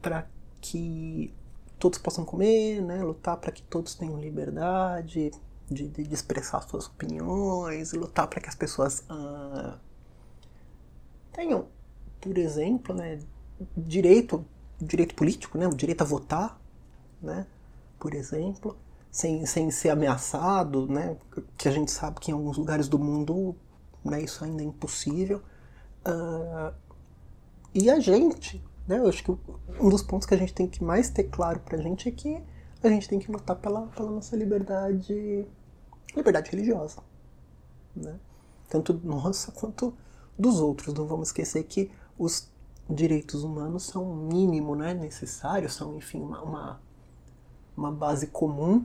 para 0.00 0.28
que 0.60 1.34
todos 1.78 1.98
possam 1.98 2.24
comer, 2.24 2.82
né? 2.82 3.02
Lutar 3.02 3.38
para 3.38 3.50
que 3.50 3.62
todos 3.62 3.94
tenham 3.94 4.20
liberdade 4.20 5.32
de, 5.66 5.88
de, 5.88 6.04
de, 6.04 6.14
expressar 6.14 6.60
suas 6.62 6.86
opiniões, 6.86 7.92
lutar 7.94 8.28
para 8.28 8.40
que 8.40 8.48
as 8.48 8.54
pessoas 8.54 9.02
ah, 9.08 9.78
tenham, 11.32 11.66
por 12.20 12.36
exemplo, 12.36 12.94
né, 12.94 13.18
direito, 13.74 14.44
direito 14.78 15.14
político, 15.14 15.56
né? 15.56 15.66
O 15.66 15.74
direito 15.74 16.02
a 16.02 16.04
votar, 16.04 16.60
né? 17.22 17.46
Por 17.98 18.14
exemplo 18.14 18.76
sem, 19.16 19.46
sem 19.46 19.70
ser 19.70 19.88
ameaçado, 19.88 20.86
né? 20.86 21.16
Que 21.56 21.68
a 21.68 21.70
gente 21.70 21.90
sabe 21.90 22.20
que 22.20 22.30
em 22.30 22.34
alguns 22.34 22.58
lugares 22.58 22.86
do 22.86 22.98
mundo 22.98 23.56
né, 24.04 24.20
isso 24.20 24.44
ainda 24.44 24.62
é 24.62 24.66
impossível. 24.66 25.40
Uh, 26.06 26.74
e 27.74 27.88
a 27.88 27.98
gente, 27.98 28.62
né? 28.86 28.98
Eu 28.98 29.08
acho 29.08 29.24
que 29.24 29.30
um 29.80 29.88
dos 29.88 30.02
pontos 30.02 30.26
que 30.28 30.34
a 30.34 30.36
gente 30.36 30.52
tem 30.52 30.68
que 30.68 30.84
mais 30.84 31.08
ter 31.08 31.24
claro 31.24 31.60
pra 31.60 31.78
gente 31.78 32.06
é 32.06 32.12
que 32.12 32.42
a 32.82 32.88
gente 32.90 33.08
tem 33.08 33.18
que 33.18 33.32
lutar 33.32 33.56
pela, 33.56 33.86
pela 33.86 34.10
nossa 34.10 34.36
liberdade, 34.36 35.46
liberdade 36.14 36.50
religiosa, 36.50 36.98
né? 37.96 38.20
Tanto 38.68 39.00
nossa 39.02 39.50
quanto 39.50 39.96
dos 40.38 40.60
outros. 40.60 40.92
Não 40.92 41.06
vamos 41.06 41.28
esquecer 41.28 41.64
que 41.64 41.90
os 42.18 42.50
direitos 42.88 43.44
humanos 43.44 43.84
são 43.84 44.04
um 44.04 44.28
mínimo 44.28 44.76
né, 44.76 44.92
necessário, 44.92 45.70
são, 45.70 45.96
enfim, 45.96 46.20
uma, 46.20 46.42
uma, 46.42 46.80
uma 47.74 47.90
base 47.90 48.26
comum 48.26 48.84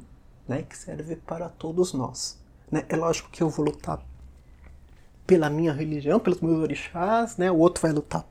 né, 0.52 0.64
que 0.64 0.78
serve 0.78 1.16
para 1.16 1.48
todos 1.48 1.94
nós. 1.94 2.38
Né? 2.70 2.84
É 2.90 2.96
lógico 2.98 3.30
que 3.32 3.42
eu 3.42 3.50
vou 3.50 3.66
lutar 3.66 4.06
pela 5.26 5.50
minha 5.50 5.72
religião, 5.72 6.20
pelos 6.20 6.42
meus 6.42 6.58
orixás, 6.58 7.38
né? 7.38 7.50
o 7.50 7.58
outro 7.58 7.82
vai 7.82 7.94
lutar 7.94 8.28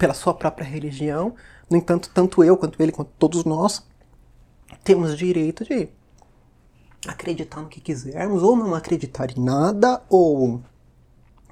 pela 0.00 0.14
sua 0.14 0.34
própria 0.34 0.66
religião. 0.66 1.36
No 1.70 1.76
entanto, 1.76 2.10
tanto 2.12 2.42
eu 2.42 2.56
quanto 2.56 2.82
ele, 2.82 2.90
quanto 2.90 3.12
todos 3.20 3.44
nós, 3.44 3.86
temos 4.82 5.16
direito 5.16 5.64
de 5.64 5.88
acreditar 7.06 7.60
no 7.60 7.68
que 7.68 7.80
quisermos, 7.80 8.42
ou 8.42 8.56
não 8.56 8.74
acreditar 8.74 9.30
em 9.30 9.40
nada, 9.40 10.02
ou 10.08 10.60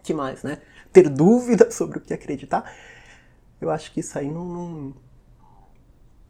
que 0.02 0.12
mais, 0.12 0.42
né? 0.42 0.60
Ter 0.92 1.08
dúvidas 1.08 1.74
sobre 1.76 1.98
o 1.98 2.00
que 2.00 2.12
acreditar. 2.12 2.74
Eu 3.60 3.70
acho 3.70 3.92
que 3.92 4.00
isso 4.00 4.18
aí 4.18 4.28
não, 4.28 4.44
não, 4.44 4.94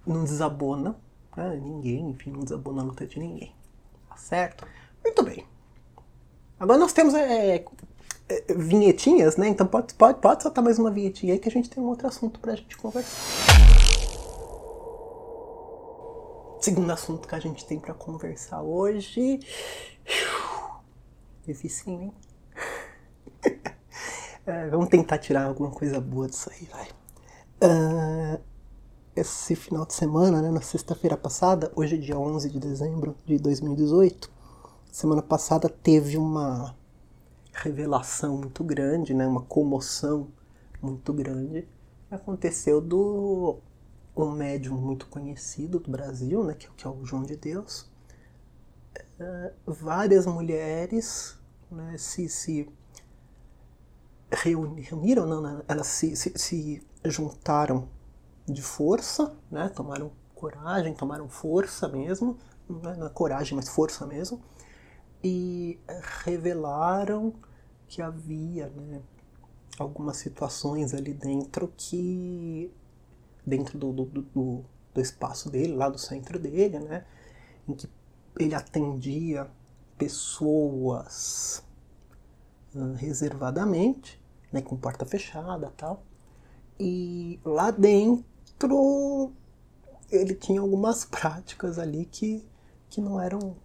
não 0.06 0.25
desabona 0.25 0.94
ah, 1.40 1.56
ninguém, 1.56 2.11
enfim, 2.11 2.30
não 2.30 2.40
desabou 2.40 2.78
a 2.78 2.82
luta 2.82 3.06
de 3.06 3.18
ninguém. 3.18 3.54
Tá 4.11 4.16
certo? 4.16 4.66
Muito 5.02 5.23
bem. 5.23 5.47
Agora 6.59 6.78
nós 6.78 6.92
temos 6.92 7.14
é, 7.14 7.64
é, 8.28 8.54
vinhetinhas, 8.54 9.38
né? 9.38 9.49
Então 9.49 9.66
pode, 9.66 9.94
pode, 9.94 10.20
pode 10.20 10.42
soltar 10.42 10.62
mais 10.62 10.78
uma 10.78 10.90
vinhetinha 10.90 11.32
aí 11.32 11.38
que 11.38 11.49
a 11.49 11.52
gente 11.52 11.70
tem 11.70 11.82
um 11.82 11.87
outro 11.87 12.06
assunto 12.06 12.38
pra 12.40 12.54
gente 12.54 12.76
conversar. 12.76 13.16
Segundo 16.61 16.92
assunto 16.92 17.26
que 17.26 17.35
a 17.35 17.40
gente 17.40 17.64
tem 17.64 17.80
para 17.80 17.94
conversar 17.94 18.61
hoje. 18.61 19.40
Difícil, 21.47 21.92
hein? 21.94 22.12
é, 24.44 24.68
vamos 24.68 24.90
tentar 24.90 25.16
tirar 25.16 25.44
alguma 25.44 25.70
coisa 25.70 25.99
boa 25.99 26.28
disso 26.28 26.50
aí, 26.52 26.68
vai. 26.70 26.88
Uh, 27.62 28.50
esse 29.20 29.54
final 29.54 29.84
de 29.84 29.92
semana, 29.92 30.40
né, 30.40 30.50
na 30.50 30.62
sexta-feira 30.62 31.16
passada, 31.16 31.70
hoje 31.76 31.96
é 31.96 31.98
dia 31.98 32.18
11 32.18 32.48
de 32.48 32.58
dezembro 32.58 33.14
de 33.26 33.38
2018, 33.38 34.30
semana 34.90 35.20
passada 35.20 35.68
teve 35.68 36.16
uma 36.16 36.74
revelação 37.52 38.38
muito 38.38 38.64
grande, 38.64 39.12
né, 39.12 39.26
uma 39.26 39.42
comoção 39.42 40.28
muito 40.80 41.12
grande. 41.12 41.68
Aconteceu 42.10 42.80
do 42.80 43.58
um 44.16 44.30
médium 44.32 44.76
muito 44.76 45.06
conhecido 45.06 45.78
do 45.78 45.90
Brasil, 45.90 46.42
né, 46.42 46.54
que, 46.54 46.66
é 46.66 46.70
é 46.82 46.88
o 46.88 47.04
João 47.04 47.22
de 47.22 47.36
Deus. 47.36 47.90
Uh, 49.20 49.52
várias 49.66 50.26
mulheres 50.26 51.38
né, 51.70 51.96
se, 51.98 52.26
se 52.28 52.68
reuniram, 54.30 55.26
não, 55.26 55.42
né, 55.42 55.62
elas 55.68 55.86
se, 55.88 56.16
se, 56.16 56.32
se 56.36 56.82
juntaram 57.04 57.86
de 58.52 58.62
força, 58.62 59.37
né? 59.50 59.69
Tomaram 59.69 60.12
coragem, 60.35 60.95
tomaram 60.95 61.28
força 61.28 61.88
mesmo, 61.88 62.38
não 62.69 63.07
é 63.07 63.11
coragem, 63.11 63.54
mas 63.54 63.69
força 63.69 64.07
mesmo, 64.07 64.40
e 65.23 65.78
revelaram 66.25 67.35
que 67.87 68.00
havia, 68.00 68.69
né, 68.71 69.02
algumas 69.78 70.16
situações 70.16 70.95
ali 70.95 71.12
dentro 71.12 71.73
que 71.76 72.73
dentro 73.45 73.78
do, 73.78 73.92
do, 73.92 74.04
do, 74.04 74.64
do 74.95 75.00
espaço 75.00 75.50
dele, 75.50 75.75
lá 75.75 75.88
do 75.88 75.99
centro 75.99 76.38
dele, 76.38 76.78
né, 76.78 77.04
em 77.69 77.75
que 77.75 77.88
ele 78.38 78.54
atendia 78.54 79.50
pessoas 79.99 81.62
reservadamente, 82.97 84.21
né, 84.52 84.62
com 84.62 84.76
porta 84.76 85.04
fechada 85.04 85.73
tal. 85.76 86.04
E 86.78 87.40
lá 87.45 87.71
dentro 87.71 88.25
outro 88.67 89.33
ele 90.11 90.35
tinha 90.35 90.61
algumas 90.61 91.05
práticas 91.05 91.79
ali 91.79 92.05
que, 92.05 92.47
que 92.88 93.00
não 93.00 93.21
eram 93.21 93.57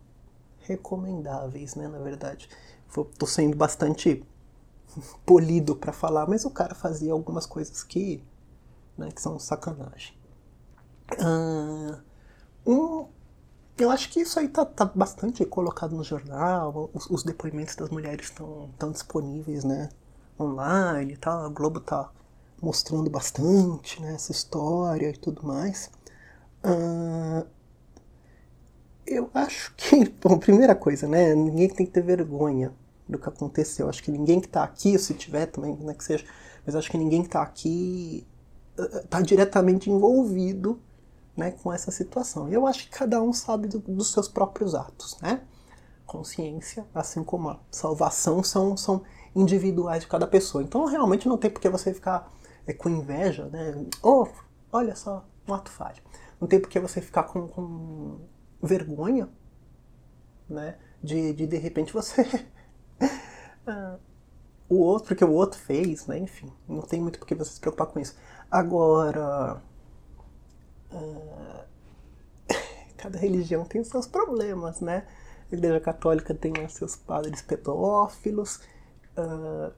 recomendáveis, 0.59 1.75
né, 1.75 1.87
na 1.87 1.99
verdade. 1.99 2.47
Tô 3.17 3.25
sendo 3.25 3.57
bastante 3.57 4.23
polido 5.25 5.75
para 5.75 5.91
falar, 5.91 6.27
mas 6.27 6.45
o 6.45 6.51
cara 6.51 6.73
fazia 6.73 7.11
algumas 7.11 7.45
coisas 7.45 7.83
que, 7.83 8.23
né, 8.97 9.11
que 9.11 9.21
são 9.21 9.39
sacanagem. 9.39 10.15
Uh, 11.19 11.99
um, 12.65 13.07
eu 13.77 13.91
acho 13.91 14.09
que 14.09 14.21
isso 14.21 14.39
aí 14.39 14.47
tá, 14.47 14.63
tá 14.65 14.85
bastante 14.85 15.43
colocado 15.45 15.95
no 15.95 16.03
jornal, 16.03 16.89
os, 16.93 17.09
os 17.09 17.23
depoimentos 17.23 17.75
das 17.75 17.89
mulheres 17.89 18.27
estão 18.27 18.91
disponíveis, 18.91 19.63
né, 19.63 19.89
online 20.39 21.13
e 21.13 21.17
tal, 21.17 21.45
a 21.45 21.49
Globo 21.49 21.79
tá 21.79 22.09
mostrando 22.61 23.09
bastante 23.09 24.01
né, 24.01 24.13
essa 24.13 24.31
história 24.31 25.09
e 25.09 25.17
tudo 25.17 25.45
mais. 25.45 25.89
Uh, 26.63 27.45
eu 29.05 29.29
acho 29.33 29.73
que, 29.75 30.09
bom, 30.21 30.37
primeira 30.37 30.75
coisa, 30.75 31.07
né? 31.07 31.35
Ninguém 31.35 31.69
tem 31.69 31.85
que 31.85 31.91
ter 31.91 32.01
vergonha 32.01 32.73
do 33.07 33.19
que 33.19 33.29
aconteceu. 33.29 33.87
Acho 33.87 34.03
que 34.03 34.11
ninguém 34.11 34.39
que 34.39 34.47
está 34.47 34.63
aqui, 34.63 34.97
se 34.97 35.13
tiver 35.13 35.45
também, 35.45 35.75
né, 35.75 35.93
que 35.93 36.03
seja, 36.03 36.25
mas 36.65 36.75
acho 36.75 36.89
que 36.89 36.97
ninguém 36.97 37.21
que 37.21 37.27
está 37.27 37.41
aqui 37.41 38.25
está 39.03 39.21
diretamente 39.21 39.89
envolvido 39.89 40.81
né, 41.35 41.51
com 41.51 41.71
essa 41.71 41.91
situação. 41.91 42.49
Eu 42.49 42.65
acho 42.65 42.85
que 42.85 42.97
cada 42.97 43.21
um 43.21 43.31
sabe 43.31 43.67
do, 43.67 43.79
dos 43.79 44.11
seus 44.11 44.27
próprios 44.27 44.73
atos, 44.73 45.17
né? 45.21 45.41
Consciência, 46.05 46.85
assim 46.93 47.23
como 47.23 47.49
a 47.49 47.59
salvação, 47.71 48.43
são, 48.43 48.75
são 48.77 49.03
individuais 49.35 50.01
de 50.01 50.07
cada 50.07 50.25
pessoa. 50.25 50.63
Então 50.63 50.85
realmente 50.85 51.27
não 51.27 51.37
tem 51.37 51.49
por 51.49 51.59
que 51.59 51.69
você 51.69 51.93
ficar 51.93 52.31
é, 52.67 52.73
com 52.73 52.89
inveja, 52.89 53.45
né? 53.45 53.85
Oh, 54.01 54.27
olha 54.71 54.95
só, 54.95 55.25
um 55.47 55.53
ato 55.53 55.71
falho. 55.71 56.01
Não 56.39 56.47
tem 56.47 56.59
por 56.59 56.69
que 56.69 56.79
você 56.79 57.01
ficar 57.01 57.23
com, 57.23 57.47
com 57.47 58.19
vergonha, 58.61 59.29
né? 60.49 60.77
De, 61.01 61.33
de 61.33 61.47
de 61.47 61.57
repente 61.57 61.93
você. 61.93 62.21
uh, 62.21 63.99
o 64.67 64.77
outro, 64.77 65.09
porque 65.09 65.25
o 65.25 65.31
outro 65.31 65.59
fez, 65.59 66.07
né? 66.07 66.17
Enfim, 66.17 66.51
não 66.67 66.81
tem 66.81 67.01
muito 67.01 67.19
por 67.19 67.27
que 67.27 67.35
você 67.35 67.51
se 67.51 67.59
preocupar 67.59 67.87
com 67.87 67.99
isso. 67.99 68.17
Agora. 68.49 69.61
Uh, 70.91 71.65
cada 72.97 73.17
religião 73.17 73.65
tem 73.65 73.83
seus 73.83 74.07
problemas, 74.07 74.81
né? 74.81 75.07
A 75.51 75.55
Igreja 75.55 75.79
Católica 75.79 76.33
tem 76.33 76.53
seus 76.69 76.95
padres 76.95 77.41
pedófilos. 77.41 78.61
Uh, 79.17 79.71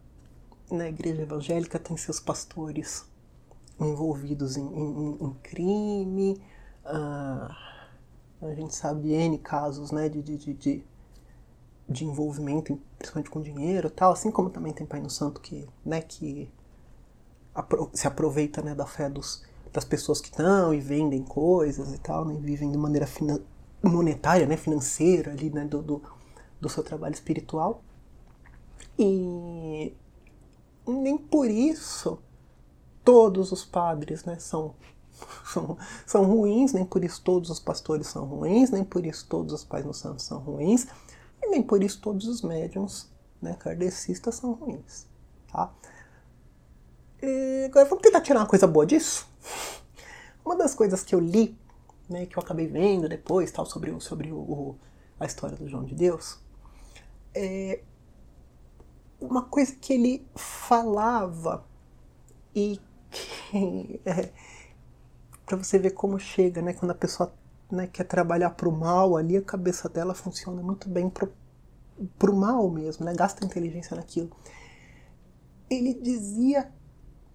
na 0.71 0.87
igreja 0.87 1.21
evangélica 1.21 1.79
tem 1.79 1.95
seus 1.97 2.19
pastores 2.19 3.05
envolvidos 3.79 4.57
em, 4.57 4.65
em, 4.65 5.17
em 5.21 5.33
crime. 5.43 6.41
Uh, 6.85 7.53
a 8.45 8.53
gente 8.55 8.75
sabe 8.75 9.13
N 9.13 9.37
casos 9.37 9.91
né, 9.91 10.09
de, 10.09 10.21
de, 10.21 10.53
de, 10.53 10.83
de 11.89 12.05
envolvimento, 12.05 12.79
principalmente 12.97 13.29
com 13.29 13.41
dinheiro 13.41 13.89
tal, 13.89 14.11
assim 14.11 14.31
como 14.31 14.49
também 14.49 14.73
tem 14.73 14.85
Pai 14.85 15.01
no 15.01 15.09
Santo 15.09 15.41
que, 15.41 15.67
né, 15.85 16.01
que 16.01 16.49
se 17.93 18.07
aproveita 18.07 18.61
né, 18.61 18.75
da 18.75 18.85
fé 18.85 19.09
dos, 19.09 19.43
das 19.73 19.83
pessoas 19.83 20.21
que 20.21 20.29
estão 20.29 20.73
e 20.73 20.79
vendem 20.79 21.23
coisas 21.23 21.93
e 21.93 21.97
tal, 21.97 22.25
né, 22.25 22.37
vivem 22.39 22.71
de 22.71 22.77
maneira 22.77 23.07
monetária, 23.81 24.45
né, 24.45 24.55
financeira 24.55 25.31
ali, 25.31 25.49
né, 25.49 25.65
do, 25.65 25.81
do 25.81 26.01
do 26.59 26.69
seu 26.69 26.83
trabalho 26.83 27.13
espiritual. 27.13 27.83
E 28.97 29.93
nem 30.87 31.17
por 31.17 31.49
isso 31.49 32.19
todos 33.03 33.51
os 33.51 33.63
padres 33.63 34.25
né, 34.25 34.37
são, 34.39 34.75
são, 35.45 35.77
são 36.05 36.25
ruins, 36.25 36.73
nem 36.73 36.85
por 36.85 37.03
isso 37.03 37.21
todos 37.23 37.49
os 37.49 37.59
pastores 37.59 38.07
são 38.07 38.25
ruins, 38.25 38.69
nem 38.69 38.83
por 38.83 39.05
isso 39.05 39.25
todos 39.27 39.53
os 39.53 39.63
pais 39.63 39.85
no 39.85 39.93
santo 39.93 40.21
são 40.21 40.39
ruins, 40.39 40.87
e 41.41 41.47
nem 41.49 41.63
por 41.63 41.83
isso 41.83 42.01
todos 42.01 42.27
os 42.27 42.41
médiums 42.41 43.09
né, 43.41 43.53
kardecistas 43.53 44.35
são 44.35 44.53
ruins. 44.53 45.07
Tá? 45.51 45.71
E 47.21 47.65
agora 47.69 47.85
vamos 47.85 48.01
tentar 48.01 48.21
tirar 48.21 48.41
uma 48.41 48.47
coisa 48.47 48.67
boa 48.67 48.85
disso? 48.85 49.27
Uma 50.45 50.55
das 50.55 50.73
coisas 50.73 51.03
que 51.03 51.13
eu 51.13 51.19
li, 51.19 51.59
né, 52.07 52.25
que 52.25 52.37
eu 52.37 52.41
acabei 52.41 52.67
vendo 52.67 53.09
depois, 53.09 53.51
tal, 53.51 53.65
sobre, 53.65 53.91
o, 53.91 53.99
sobre 53.99 54.31
o, 54.31 54.75
a 55.19 55.25
história 55.25 55.57
do 55.57 55.67
João 55.67 55.83
de 55.83 55.93
Deus, 55.93 56.39
é 57.35 57.81
uma 59.19 59.43
coisa 59.43 59.75
que 59.75 59.93
ele 59.93 60.27
falava 60.35 61.65
e 62.55 62.79
que 63.09 64.01
é, 64.05 64.31
para 65.45 65.57
você 65.57 65.79
ver 65.79 65.91
como 65.91 66.19
chega, 66.19 66.61
né, 66.61 66.73
quando 66.73 66.91
a 66.91 66.95
pessoa 66.95 67.33
né, 67.71 67.87
quer 67.87 68.03
trabalhar 68.03 68.51
para 68.51 68.67
o 68.67 68.71
mal, 68.71 69.17
ali 69.17 69.37
a 69.37 69.41
cabeça 69.41 69.89
dela 69.89 70.13
funciona 70.13 70.61
muito 70.61 70.89
bem 70.89 71.09
pro, 71.09 71.33
pro 72.17 72.35
mal 72.35 72.69
mesmo, 72.69 73.05
né, 73.05 73.13
gasta 73.13 73.45
inteligência 73.45 73.95
naquilo. 73.95 74.29
Ele 75.69 75.93
dizia 75.93 76.71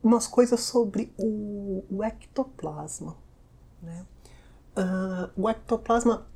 umas 0.02 0.26
coisas 0.26 0.60
sobre 0.60 1.12
o, 1.18 1.84
o 1.90 2.02
ectoplasma, 2.02 3.16
né? 3.80 4.06
Uh, 4.74 5.42
o 5.42 5.50
ectoplasma 5.50 6.26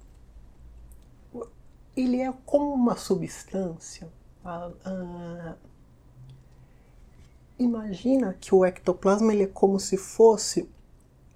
ele 1.96 2.20
é 2.20 2.32
como 2.44 2.74
uma 2.74 2.96
substância. 2.96 4.12
Uh, 4.46 4.70
uh, 4.88 5.56
imagina 7.58 8.32
que 8.34 8.54
o 8.54 8.64
ectoplasma 8.64 9.32
ele 9.32 9.42
é 9.42 9.48
como 9.48 9.80
se 9.80 9.96
fosse 9.96 10.70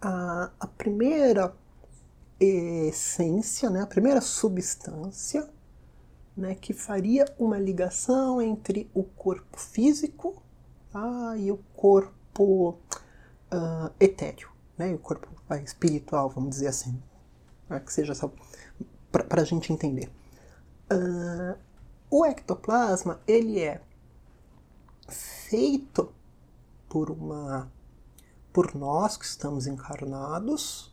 a, 0.00 0.50
a 0.60 0.66
primeira 0.68 1.52
essência, 2.38 3.68
né, 3.68 3.82
a 3.82 3.86
primeira 3.86 4.20
substância 4.20 5.50
né, 6.36 6.54
que 6.54 6.72
faria 6.72 7.26
uma 7.36 7.58
ligação 7.58 8.40
entre 8.40 8.88
o 8.94 9.02
corpo 9.02 9.58
físico 9.58 10.40
ah, 10.94 11.34
e 11.36 11.50
o 11.50 11.58
corpo 11.74 12.78
uh, 13.52 13.90
etéreo, 13.98 14.48
né, 14.78 14.94
o 14.94 14.98
corpo 14.98 15.28
espiritual, 15.64 16.30
vamos 16.30 16.50
dizer 16.50 16.68
assim, 16.68 17.02
para 17.66 17.80
que 17.80 17.92
seja 17.92 18.12
para 19.10 19.42
a 19.42 19.44
gente 19.44 19.72
entender. 19.72 20.08
Uh, 20.92 21.58
o 22.10 22.26
ectoplasma 22.26 23.20
ele 23.26 23.60
é 23.60 23.80
feito 25.08 26.12
por 26.88 27.10
uma 27.10 27.70
por 28.52 28.74
nós 28.74 29.16
que 29.16 29.24
estamos 29.24 29.66
encarnados, 29.68 30.92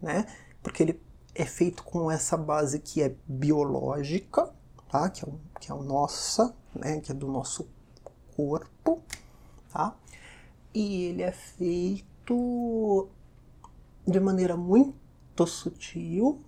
né? 0.00 0.26
Porque 0.62 0.82
ele 0.84 1.00
é 1.34 1.44
feito 1.44 1.82
com 1.82 2.10
essa 2.10 2.36
base 2.36 2.78
que 2.78 3.02
é 3.02 3.14
biológica, 3.26 4.52
tá? 4.88 5.10
Que 5.10 5.24
é, 5.24 5.32
que 5.60 5.72
é 5.72 5.74
a 5.74 5.78
nossa, 5.78 6.54
né? 6.74 7.00
Que 7.00 7.10
é 7.10 7.14
do 7.14 7.26
nosso 7.26 7.68
corpo, 8.36 9.02
tá? 9.72 9.96
E 10.72 11.06
ele 11.06 11.22
é 11.22 11.32
feito 11.32 13.08
de 14.06 14.20
maneira 14.20 14.56
muito 14.56 15.46
sutil, 15.46 16.40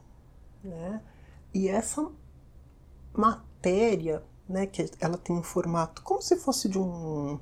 né? 0.62 1.02
E 1.52 1.68
essa 1.68 2.08
matéria, 3.12 3.49
né, 4.48 4.66
que 4.66 4.90
ela 5.00 5.16
tem 5.16 5.36
um 5.36 5.42
formato 5.42 6.02
como 6.02 6.20
se 6.20 6.36
fosse 6.36 6.68
de 6.68 6.78
um. 6.78 7.38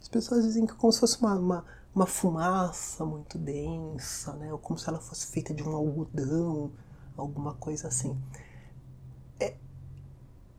As 0.00 0.08
pessoas 0.08 0.44
dizem 0.44 0.66
que 0.66 0.74
como 0.74 0.92
se 0.92 1.00
fosse 1.00 1.20
uma, 1.20 1.34
uma, 1.34 1.64
uma 1.94 2.06
fumaça 2.06 3.04
muito 3.04 3.36
densa, 3.36 4.32
né, 4.34 4.52
ou 4.52 4.58
como 4.58 4.78
se 4.78 4.88
ela 4.88 5.00
fosse 5.00 5.26
feita 5.26 5.52
de 5.52 5.62
um 5.62 5.74
algodão, 5.74 6.70
alguma 7.16 7.54
coisa 7.54 7.88
assim. 7.88 8.16
É, 9.38 9.56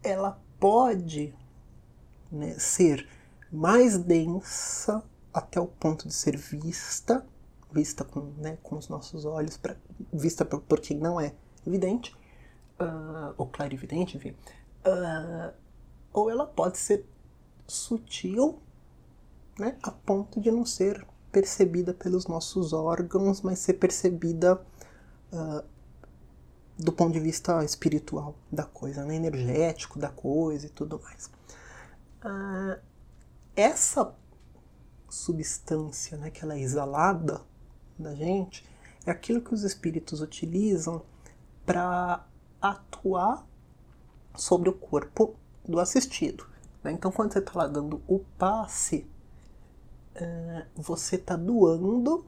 ela 0.03 0.39
pode 0.59 1.33
né, 2.31 2.57
ser 2.59 3.07
mais 3.51 3.97
densa 3.97 5.03
até 5.33 5.59
o 5.59 5.67
ponto 5.67 6.07
de 6.07 6.13
ser 6.13 6.37
vista, 6.37 7.25
vista 7.71 8.03
com, 8.03 8.33
né, 8.37 8.57
com 8.61 8.77
os 8.77 8.87
nossos 8.89 9.25
olhos, 9.25 9.57
pra, 9.57 9.75
vista 10.11 10.45
por, 10.45 10.61
por 10.61 10.79
quem 10.79 10.97
não 10.97 11.19
é 11.19 11.33
evidente, 11.65 12.15
uh, 12.79 13.33
ou 13.37 13.47
clarividente, 13.47 14.17
enfim, 14.17 14.35
uh, 14.85 15.53
ou 16.13 16.29
ela 16.29 16.45
pode 16.45 16.77
ser 16.77 17.05
sutil, 17.67 18.59
né, 19.57 19.77
a 19.81 19.91
ponto 19.91 20.39
de 20.39 20.51
não 20.51 20.65
ser 20.65 21.05
percebida 21.31 21.93
pelos 21.93 22.27
nossos 22.27 22.73
órgãos, 22.73 23.41
mas 23.41 23.59
ser 23.59 23.73
percebida 23.73 24.61
uh, 25.31 25.63
do 26.77 26.91
ponto 26.91 27.13
de 27.13 27.19
vista 27.19 27.63
espiritual 27.63 28.35
da 28.51 28.63
coisa, 28.63 29.05
né, 29.05 29.15
energético 29.15 29.99
da 29.99 30.09
coisa 30.09 30.65
e 30.65 30.69
tudo 30.69 30.99
mais. 31.01 31.27
Uh, 32.23 32.79
essa 33.55 34.15
substância, 35.09 36.17
né, 36.17 36.29
que 36.29 36.43
ela 36.43 36.55
é 36.55 36.59
exalada 36.59 37.41
da 37.97 38.13
gente, 38.15 38.65
é 39.05 39.11
aquilo 39.11 39.41
que 39.41 39.53
os 39.53 39.63
espíritos 39.63 40.21
utilizam 40.21 41.01
para 41.65 42.25
atuar 42.61 43.45
sobre 44.35 44.69
o 44.69 44.73
corpo 44.73 45.35
do 45.67 45.79
assistido. 45.79 46.45
Né? 46.83 46.91
Então, 46.91 47.11
quando 47.11 47.33
você 47.33 47.39
está 47.39 47.51
lá 47.55 47.67
dando 47.67 48.01
o 48.07 48.19
passe, 48.37 49.07
uh, 50.15 50.65
você 50.75 51.15
está 51.15 51.35
doando 51.35 52.25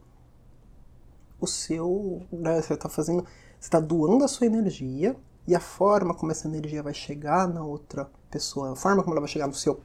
o 1.40 1.46
seu. 1.46 2.22
Né? 2.32 2.60
Você 2.60 2.74
está 2.74 2.88
fazendo. 2.88 3.22
Você 3.58 3.68
está 3.68 3.80
doando 3.80 4.24
a 4.24 4.28
sua 4.28 4.46
energia 4.46 5.16
e 5.46 5.54
a 5.54 5.60
forma 5.60 6.14
como 6.14 6.32
essa 6.32 6.48
energia 6.48 6.82
vai 6.82 6.94
chegar 6.94 7.48
na 7.48 7.62
outra 7.62 8.10
pessoa, 8.30 8.72
a 8.72 8.76
forma 8.76 9.02
como 9.02 9.14
ela 9.14 9.20
vai 9.20 9.28
chegar 9.28 9.46
no 9.46 9.54
seu 9.54 9.80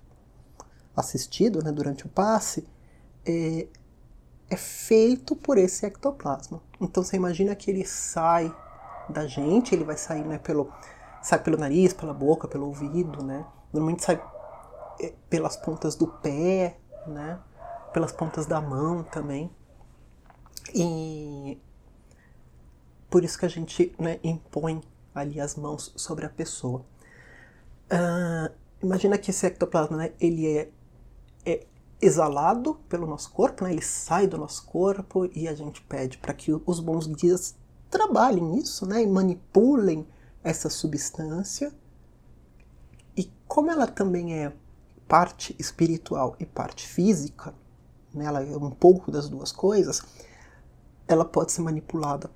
assistido 0.96 1.64
né, 1.64 1.72
durante 1.72 2.06
o 2.06 2.10
passe, 2.10 2.68
é, 3.26 3.68
é 4.50 4.58
feito 4.58 5.36
por 5.36 5.58
esse 5.58 5.86
ectoplasma. 5.86 6.62
Então 6.80 7.04
você 7.04 7.16
imagina 7.16 7.56
que 7.56 7.70
ele 7.70 7.86
sai 7.86 8.54
da 9.10 9.28
gente, 9.28 9.74
ele 9.74 9.84
vai 9.84 9.98
sair 9.98 10.24
né, 10.24 10.38
pelo, 10.38 10.72
sai 11.22 11.40
pelo 11.42 11.58
nariz, 11.58 11.94
pela 11.94 12.14
boca, 12.14 12.48
pelo 12.48 12.68
ouvido, 12.68 13.24
né? 13.24 13.46
Normalmente 13.72 14.04
sai 14.04 14.22
é, 15.00 15.14
pelas 15.30 15.58
pontas 15.58 15.96
do 15.96 16.08
pé, 16.08 16.78
né? 17.08 17.40
Pelas 17.94 18.12
pontas 18.12 18.46
da 18.46 18.62
mão 18.62 19.04
também. 19.04 19.52
E 20.74 21.60
por 23.10 23.24
isso 23.24 23.40
que 23.40 23.46
a 23.46 23.50
gente 23.50 23.94
né, 23.98 24.20
impõe 24.24 24.82
ali 25.14 25.42
as 25.42 25.56
mãos 25.56 25.92
sobre 25.96 26.26
a 26.26 26.30
pessoa. 26.30 26.86
Uh, 27.92 28.54
imagina 28.82 29.18
que 29.18 29.32
esse 29.32 29.46
ectoplasma, 29.48 29.98
né, 29.98 30.14
ele 30.20 30.48
é, 30.48 30.70
é 31.44 31.66
exalado 32.00 32.76
pelo 32.88 33.08
nosso 33.08 33.32
corpo, 33.32 33.64
né, 33.64 33.72
ele 33.72 33.82
sai 33.82 34.28
do 34.28 34.38
nosso 34.38 34.66
corpo 34.66 35.28
e 35.34 35.48
a 35.48 35.56
gente 35.56 35.82
pede 35.82 36.20
para 36.20 36.34
que 36.34 36.54
os 36.66 36.80
bons 36.80 37.08
guias 37.08 37.56
trabalhem 37.90 38.44
nisso, 38.44 38.86
né, 38.86 39.02
e 39.02 39.08
manipulem 39.08 40.08
essa 40.44 40.70
substância. 40.70 41.72
E 43.16 43.32
como 43.48 43.72
ela 43.72 43.88
também 43.88 44.34
é 44.34 44.54
parte 45.08 45.56
espiritual 45.60 46.36
e 46.40 46.46
parte 46.46 46.88
física, 46.88 47.54
né, 48.14 48.26
ela 48.26 48.44
é 48.44 48.58
um 48.58 48.72
pouco 48.72 49.12
das 49.12 49.28
duas 49.28 49.52
coisas, 49.52 50.04
ela 51.08 51.26
pode 51.26 51.52
ser 51.52 51.62
manipulada 51.62 52.30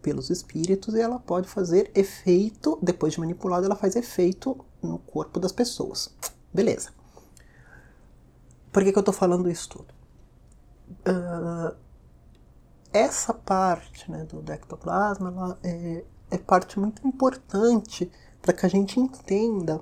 pelos 0.00 0.30
espíritos 0.30 0.94
e 0.94 1.00
ela 1.00 1.18
pode 1.18 1.48
fazer 1.48 1.90
efeito, 1.94 2.78
depois 2.80 3.14
de 3.14 3.20
manipulada, 3.20 3.66
ela 3.66 3.74
faz 3.74 3.96
efeito 3.96 4.64
no 4.80 4.98
corpo 4.98 5.40
das 5.40 5.50
pessoas. 5.50 6.14
Beleza. 6.54 6.90
Por 8.72 8.84
que, 8.84 8.92
que 8.92 8.98
eu 8.98 9.00
estou 9.00 9.14
falando 9.14 9.50
isso 9.50 9.68
tudo? 9.68 9.94
Uh, 11.08 11.76
essa 12.92 13.34
parte 13.34 14.10
né, 14.10 14.24
do, 14.24 14.52
ectoplasma 14.52 15.28
ela 15.28 15.58
é, 15.64 16.04
é 16.30 16.38
parte 16.38 16.78
muito 16.78 17.06
importante 17.06 18.10
para 18.42 18.52
que 18.52 18.66
a 18.66 18.68
gente 18.68 18.98
entenda 18.98 19.80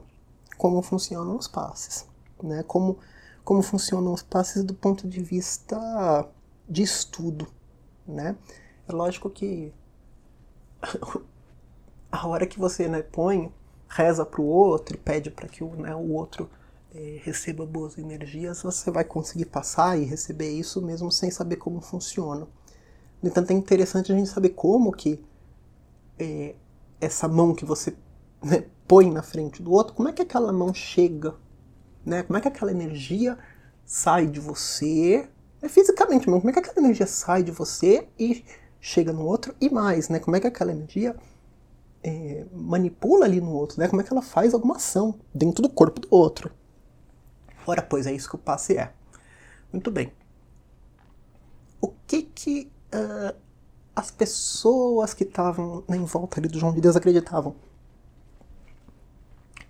como 0.57 0.83
funcionam 0.83 1.37
os 1.37 1.48
passes, 1.48 2.07
né? 2.42 2.62
como, 2.62 2.98
como 3.44 3.62
funcionam 3.62 4.12
os 4.12 4.22
passes 4.22 4.62
do 4.62 4.74
ponto 4.74 5.09
de 5.09 5.22
vista 5.22 6.28
de 6.68 6.83
estudo. 6.83 7.46
Né? 8.07 8.37
É 8.88 8.92
lógico 8.92 9.28
que 9.30 9.72
a 12.11 12.26
hora 12.26 12.46
que 12.46 12.59
você 12.59 12.88
né, 12.88 13.02
põe, 13.02 13.52
reza 13.88 14.24
para 14.24 14.40
o 14.40 14.46
outro, 14.46 14.98
pede 14.98 15.30
para 15.30 15.48
que 15.48 15.62
o, 15.62 15.74
né, 15.76 15.94
o 15.94 16.12
outro 16.12 16.48
é, 16.94 17.20
receba 17.22 17.66
boas 17.66 17.98
energias, 17.98 18.62
você 18.62 18.90
vai 18.90 19.04
conseguir 19.04 19.46
passar 19.46 19.98
e 19.98 20.04
receber 20.04 20.50
isso 20.50 20.80
mesmo 20.80 21.11
sem 21.11 21.30
saber 21.30 21.57
como 21.57 21.80
funciona. 21.80 22.46
No 23.20 23.28
entanto, 23.28 23.50
é 23.50 23.54
interessante 23.54 24.12
a 24.12 24.14
gente 24.14 24.28
saber 24.28 24.50
como 24.50 24.92
que 24.92 25.24
é, 26.18 26.55
essa 27.00 27.29
mão 27.29 27.55
que 27.55 27.64
você 27.64 27.96
né, 28.42 28.64
põe 28.87 29.11
na 29.11 29.22
frente 29.22 29.62
do 29.62 29.72
outro, 29.72 29.94
como 29.94 30.09
é 30.09 30.12
que 30.12 30.22
aquela 30.22 30.53
mão 30.53 30.72
chega? 30.72 31.35
Né? 32.05 32.22
Como 32.22 32.37
é 32.37 32.40
que 32.40 32.48
aquela 32.48 32.70
energia 32.70 33.38
sai 33.85 34.27
de 34.27 34.40
você? 34.40 35.29
É 35.62 35.68
fisicamente 35.68 36.27
mesmo, 36.29 36.40
como 36.40 36.50
é 36.50 36.53
que 36.53 36.59
aquela 36.59 36.79
energia 36.85 37.07
sai 37.07 37.42
de 37.42 37.50
você 37.50 38.09
e 38.18 38.44
chega 38.81 39.12
no 39.12 39.24
outro? 39.24 39.55
E 39.61 39.70
mais, 39.70 40.09
né? 40.09 40.18
Como 40.18 40.37
é 40.37 40.40
que 40.40 40.46
aquela 40.46 40.70
energia 40.70 41.16
é, 42.03 42.44
manipula 42.53 43.24
ali 43.24 43.40
no 43.40 43.50
outro, 43.50 43.81
né? 43.81 43.88
Como 43.88 44.03
é 44.03 44.05
que 44.05 44.12
ela 44.12 44.20
faz 44.20 44.53
alguma 44.53 44.77
ação 44.77 45.18
dentro 45.35 45.62
do 45.62 45.70
corpo 45.70 46.00
do 46.00 46.09
outro? 46.11 46.53
Ora, 47.66 47.81
pois 47.81 48.07
é 48.07 48.12
isso 48.12 48.29
que 48.29 48.35
o 48.35 48.38
passe 48.38 48.77
é. 48.77 48.92
Muito 49.72 49.90
bem. 49.90 50.12
O 51.81 51.88
que 52.07 52.22
que 52.22 52.70
uh, 52.94 53.35
as 53.94 54.11
pessoas 54.11 55.14
que 55.14 55.24
estavam 55.24 55.85
em 55.88 56.04
volta 56.04 56.40
ali 56.40 56.48
do 56.48 56.59
João 56.59 56.74
de 56.74 56.80
Deus 56.80 56.96
acreditavam? 56.96 57.54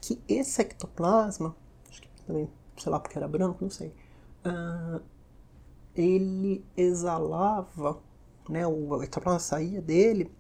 Que 0.01 0.21
esse 0.29 0.61
ectoplasma, 0.61 1.55
acho 1.91 2.03
que 2.03 2.09
também, 2.27 2.49
sei 2.79 2.93
lá 2.93 3.01
porque 3.01 3.19
era 3.19 3.29
branco, 3.29 3.59
não 3.63 3.71
sei, 3.71 3.95
uh, 4.45 5.01
ele 5.95 6.65
exalava, 6.77 8.01
né, 8.49 8.67
o 8.67 9.03
ectoplasma 9.03 9.39
saía 9.41 9.81
dele 9.81 10.31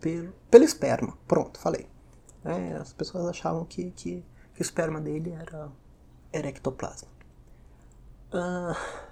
pelo, 0.00 0.32
pelo 0.50 0.64
esperma. 0.64 1.16
Pronto, 1.28 1.58
falei. 1.58 1.86
É, 2.44 2.74
as 2.74 2.92
pessoas 2.92 3.26
achavam 3.26 3.64
que, 3.64 3.90
que, 3.90 4.24
que, 4.54 4.60
o 4.60 4.62
esperma 4.62 5.00
dele 5.00 5.30
era, 5.30 5.70
era 6.32 6.48
ectoplasma. 6.48 7.08
Uh, 8.32 9.09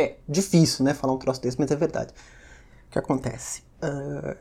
é 0.00 0.18
difícil, 0.28 0.84
né, 0.84 0.94
falar 0.94 1.12
um 1.12 1.18
troço 1.18 1.40
desse, 1.40 1.58
mas 1.58 1.70
é 1.70 1.76
verdade. 1.76 2.12
O 2.88 2.90
que 2.90 2.98
acontece? 2.98 3.62
Uh, 3.80 4.36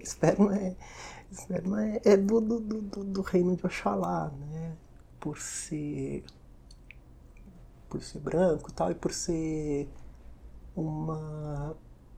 esperma 0.00 0.56
é, 0.56 0.74
esperma 1.30 1.84
é, 1.84 2.00
é 2.04 2.16
do, 2.16 2.40
do, 2.40 2.60
do, 2.60 3.04
do, 3.04 3.20
reino 3.20 3.54
de 3.54 3.66
Oxalá, 3.66 4.30
né? 4.30 4.74
Por 5.18 5.38
ser 5.38 6.24
por 7.90 8.02
ser 8.02 8.20
branco 8.20 8.70
e 8.70 8.72
tal, 8.72 8.90
e 8.90 8.94
por 8.94 9.12
ser 9.12 9.86
uma 10.74 11.76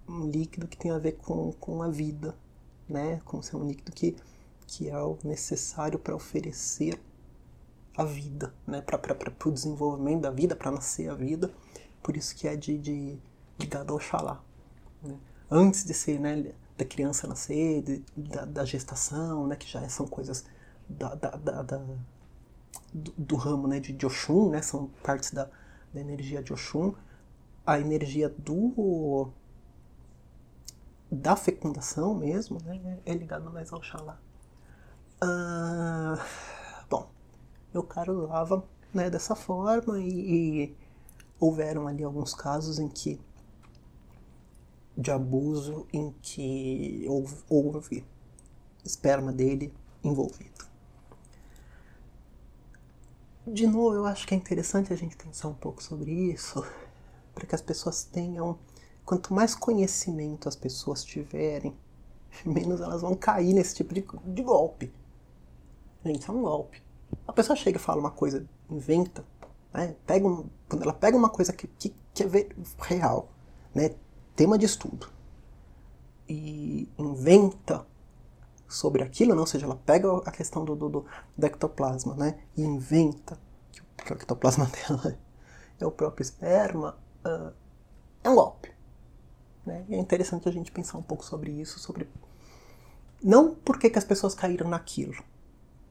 um 0.09 0.29
líquido 0.29 0.67
que 0.67 0.77
tem 0.77 0.91
a 0.91 0.99
ver 0.99 1.12
com, 1.12 1.53
com 1.53 1.83
a 1.83 1.88
vida, 1.88 2.35
né? 2.88 3.21
Como 3.25 3.43
ser 3.43 3.57
um 3.57 3.67
líquido 3.67 3.93
que, 3.93 4.17
que 4.67 4.88
é 4.88 4.99
o 4.99 5.19
necessário 5.25 5.99
para 5.99 6.15
oferecer 6.15 7.01
a 7.97 8.05
vida, 8.05 8.53
né? 8.67 8.81
Para 8.81 9.17
o 9.47 9.51
desenvolvimento 9.51 10.23
da 10.23 10.31
vida, 10.31 10.57
para 10.57 10.71
nascer 10.71 11.09
a 11.09 11.15
vida. 11.15 11.51
Por 12.03 12.17
isso 12.17 12.35
que 12.35 12.49
é 12.49 12.57
de, 12.57 12.79
de 12.79 13.19
ligado 13.59 13.91
ao 13.91 13.97
Oxalá. 13.97 14.43
Né? 15.03 15.17
Antes 15.51 15.85
de 15.85 15.95
ser, 15.95 16.19
né, 16.19 16.53
da 16.77 16.85
criança 16.85 17.27
nascer, 17.27 17.83
de, 17.83 18.05
da, 18.17 18.45
da, 18.45 18.65
gestação, 18.65 19.47
né, 19.47 19.57
que 19.57 19.69
já 19.69 19.87
são 19.88 20.07
coisas 20.07 20.45
da, 20.88 21.15
da, 21.15 21.31
da, 21.31 21.62
do, 22.93 23.12
do, 23.17 23.37
ramo 23.37 23.69
né, 23.69 23.79
de, 23.79 23.93
de 23.93 24.07
Oxum, 24.07 24.51
né, 24.51 24.62
são 24.62 24.88
partes 25.03 25.31
da, 25.31 25.49
da 25.93 26.01
energia 26.01 26.43
de 26.43 26.53
Oxum. 26.53 26.95
A 27.65 27.79
energia 27.79 28.29
do 28.29 29.31
da 31.11 31.37
fecundação 31.37 32.15
mesmo, 32.15 32.59
né, 32.65 32.99
é 33.05 33.12
ligado 33.12 33.51
mais 33.51 33.71
ao 33.71 33.83
Xalá. 33.83 34.19
Ah, 35.21 36.19
bom, 36.88 37.11
meu 37.73 37.83
caro 37.83 38.25
usava 38.25 38.65
né, 38.95 39.11
dessa 39.11 39.37
forma 39.37 40.01
e, 40.01 40.65
e, 40.65 40.77
houveram 41.43 41.89
ali 41.89 42.05
alguns 42.05 42.35
casos 42.35 42.79
em 42.79 42.89
que 42.89 43.21
de 44.97 45.11
abuso 45.11 45.89
em 45.93 46.15
que 46.23 47.05
houve, 47.09 47.37
houve 47.49 48.05
esperma 48.85 49.33
dele 49.33 49.75
envolvido. 50.05 50.65
De 53.45 53.67
novo, 53.67 53.97
eu 53.97 54.07
acho 54.07 54.25
que 54.25 54.35
é 54.35 54.37
interessante 54.37 54.93
a 54.93 54.97
gente 54.97 55.17
pensar 55.17 55.49
um 55.49 55.55
pouco 55.55 55.83
sobre 55.83 56.13
isso, 56.13 56.65
para 57.35 57.45
que 57.45 57.55
as 57.57 57.63
pessoas 57.63 58.05
tenham 58.05 58.57
quanto 59.05 59.35
mais 59.35 59.53
conhecimento 59.53 60.49
as 60.49 60.55
pessoas 60.55 61.03
tiverem, 61.03 61.77
menos 62.47 62.81
elas 62.81 63.03
vão 63.03 63.17
cair 63.17 63.53
nesse 63.53 63.75
tipo 63.75 63.93
de, 63.93 64.07
de 64.27 64.43
golpe. 64.43 64.93
Gente, 66.05 66.31
é 66.31 66.33
um 66.33 66.43
golpe. 66.43 66.81
A 67.27 67.33
pessoa 67.33 67.57
chega 67.57 67.79
e 67.79 67.81
fala 67.81 67.99
uma 67.99 68.13
coisa, 68.13 68.47
inventa, 68.71 69.25
né? 69.73 69.97
pega 70.07 70.27
um, 70.27 70.49
quando 70.69 70.83
ela 70.83 70.93
pega 70.93 71.17
uma 71.17 71.29
coisa 71.29 71.53
que, 71.53 71.67
que, 71.67 71.95
que 72.13 72.23
é 72.23 72.49
real, 72.81 73.29
né? 73.75 73.95
tema 74.35 74.59
de 74.59 74.67
estudo, 74.67 75.09
e 76.29 76.89
inventa 76.99 77.87
sobre 78.69 79.03
aquilo, 79.03 79.35
não? 79.35 79.43
ou 79.43 79.47
seja, 79.47 79.67
ela 79.67 79.77
pega 79.77 80.17
a 80.19 80.31
questão 80.31 80.65
do, 80.65 80.75
do, 80.75 80.89
do, 80.89 81.07
do 81.37 81.47
ectoplasma 81.47 82.15
né? 82.15 82.39
e 82.57 82.63
inventa 82.63 83.39
que, 83.71 83.83
que 84.05 84.13
o 84.13 84.15
ectoplasma 84.15 84.67
dela 84.89 85.19
é 85.79 85.87
o 85.87 85.91
próprio 85.91 86.23
esperma, 86.23 86.97
uh, 87.25 87.53
é 88.25 88.31
um 88.31 88.35
golpe. 88.35 88.73
Né? 89.67 89.85
E 89.89 89.95
é 89.95 89.99
interessante 89.99 90.49
a 90.49 90.53
gente 90.53 90.73
pensar 90.73 90.99
um 90.99 91.03
pouco 91.03 91.25
sobre 91.25 91.51
isso, 91.51 91.79
sobre 91.79 92.09
não 93.23 93.55
por 93.55 93.79
que, 93.79 93.91
que 93.91 93.99
as 93.99 94.05
pessoas 94.05 94.35
caíram 94.35 94.69
naquilo, 94.69 95.15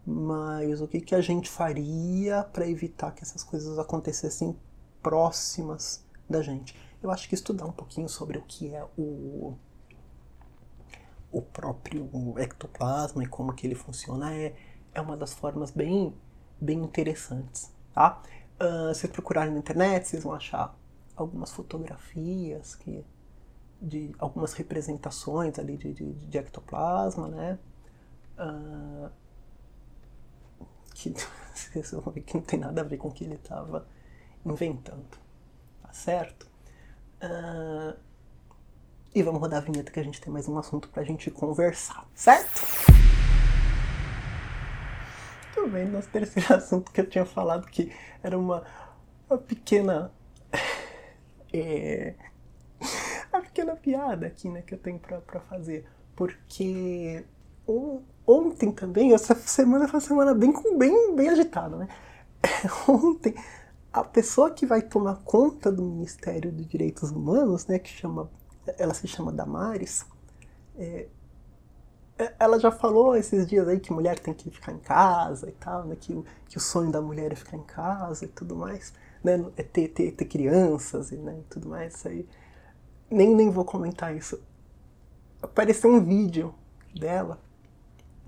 mas 0.06 0.82
o 0.82 0.88
que, 0.88 1.00
que 1.00 1.16
a 1.16 1.22
gente 1.22 1.50
faria 1.50 2.44
para 2.44 2.68
evitar 2.68 3.12
que 3.12 3.24
essas 3.24 3.44
coisas 3.44 3.78
acontecessem 3.78 4.58
próximas 5.02 6.06
da 6.30 6.42
gente. 6.42 6.76
Eu 7.02 7.12
acho 7.12 7.28
que 7.28 7.36
estudar 7.36 7.66
um 7.66 7.72
pouquinho 7.72 8.08
sobre 8.08 8.38
o 8.38 8.42
que 8.44 8.74
é 8.74 8.84
o, 8.98 9.58
o 11.32 11.42
próprio 11.42 12.10
ectoplasma 12.38 13.24
e 13.24 13.28
como 13.28 13.54
que 13.54 13.66
ele 13.66 13.76
funciona 13.76 14.34
é, 14.34 14.56
é 14.94 15.02
uma 15.02 15.18
das 15.18 15.34
formas 15.34 15.72
bem, 15.72 16.16
bem 16.60 16.80
interessantes. 16.80 17.72
Tá? 17.94 18.22
Uh, 18.60 18.94
se 18.94 19.08
procurarem 19.08 19.52
na 19.52 19.60
internet, 19.60 20.08
vocês 20.08 20.24
vão 20.24 20.34
achar 20.34 20.78
algumas 21.16 21.52
fotografias 21.52 22.76
que 22.76 23.04
de 23.82 24.14
algumas 24.20 24.54
representações 24.54 25.58
ali 25.58 25.76
de, 25.76 25.92
de, 25.92 26.14
de 26.14 26.38
ectoplasma, 26.38 27.28
né? 27.28 27.60
Uh, 28.38 29.10
que, 31.02 31.14
que 32.22 32.36
não 32.36 32.42
tem 32.42 32.60
nada 32.60 32.82
a 32.82 32.84
ver 32.84 32.98
com 32.98 33.08
o 33.08 33.12
que 33.12 33.24
ele 33.24 33.36
estava 33.36 33.88
inventando, 34.46 35.18
tá 35.82 35.92
certo? 35.92 36.48
Uh, 37.24 37.98
e 39.14 39.24
vamos 39.24 39.42
rodar 39.42 39.62
a 39.62 39.66
vinheta 39.66 39.92
que 39.92 40.00
a 40.00 40.04
gente 40.04 40.22
tem 40.22 40.32
mais 40.32 40.48
um 40.48 40.58
assunto 40.58 40.90
pra 40.90 41.04
gente 41.04 41.32
conversar, 41.32 42.08
certo? 42.14 42.62
Tudo 45.54 45.70
bem, 45.70 45.88
nosso 45.88 46.10
terceiro 46.10 46.54
assunto 46.54 46.92
que 46.92 47.02
eu 47.02 47.10
tinha 47.10 47.26
falado 47.26 47.66
que 47.68 47.92
era 48.24 48.38
uma, 48.38 48.64
uma 49.30 49.38
pequena 49.38 50.12
é, 51.54 52.16
a 53.32 53.42
pequena 53.42 53.76
piada 53.76 54.28
aqui, 54.28 54.50
né, 54.50 54.62
que 54.62 54.74
eu 54.74 54.78
tenho 54.78 55.00
pra, 55.00 55.20
pra 55.22 55.40
fazer. 55.42 55.86
Porque 56.16 57.24
ontem 58.26 58.72
também, 58.72 59.14
essa 59.14 59.36
semana 59.36 59.88
foi 59.88 60.00
uma 60.00 60.06
semana 60.06 60.34
bem, 60.34 60.54
bem, 60.78 61.16
bem 61.16 61.30
agitada, 61.30 61.76
né? 61.78 61.88
ontem, 62.88 63.36
a 63.92 64.04
pessoa 64.04 64.52
que 64.52 64.66
vai 64.66 64.82
tomar 64.82 65.18
conta 65.24 65.72
do 65.72 65.84
Ministério 65.84 66.52
dos 66.52 66.66
Direitos 66.66 67.12
Humanos, 67.12 67.68
né, 67.68 67.78
que 67.78 67.90
chama, 67.90 68.30
ela 68.78 68.94
se 68.94 69.08
chama 69.08 69.32
Damares, 69.32 70.06
é, 70.78 71.08
é, 72.18 72.34
ela 72.40 72.60
já 72.60 72.72
falou 72.72 73.16
esses 73.16 73.46
dias 73.48 73.68
aí 73.68 73.80
que 73.80 73.92
mulher 73.92 74.18
tem 74.20 74.34
que 74.34 74.50
ficar 74.50 74.72
em 74.72 74.80
casa 74.80 75.50
e 75.50 75.52
tal, 75.54 75.86
né, 75.86 75.98
que, 76.00 76.24
que 76.48 76.58
o 76.58 76.62
sonho 76.62 76.92
da 76.92 77.02
mulher 77.02 77.32
é 77.34 77.36
ficar 77.36 77.58
em 77.58 77.64
casa 77.64 78.26
e 78.26 78.28
tudo 78.30 78.56
mais, 78.56 78.94
né, 79.24 79.44
é 79.58 79.64
ter, 79.64 79.90
ter, 79.90 80.12
ter 80.14 80.26
crianças 80.26 81.12
e, 81.12 81.18
né, 81.18 81.42
tudo 81.50 81.68
mais, 81.68 81.96
isso 81.96 82.08
aí 82.08 82.28
nem, 83.10 83.36
nem 83.36 83.50
vou 83.50 83.66
comentar 83.66 84.16
isso. 84.16 84.42
Apareceu 85.42 85.92
um 85.92 86.04
vídeo 86.04 86.56
dela, 86.98 87.40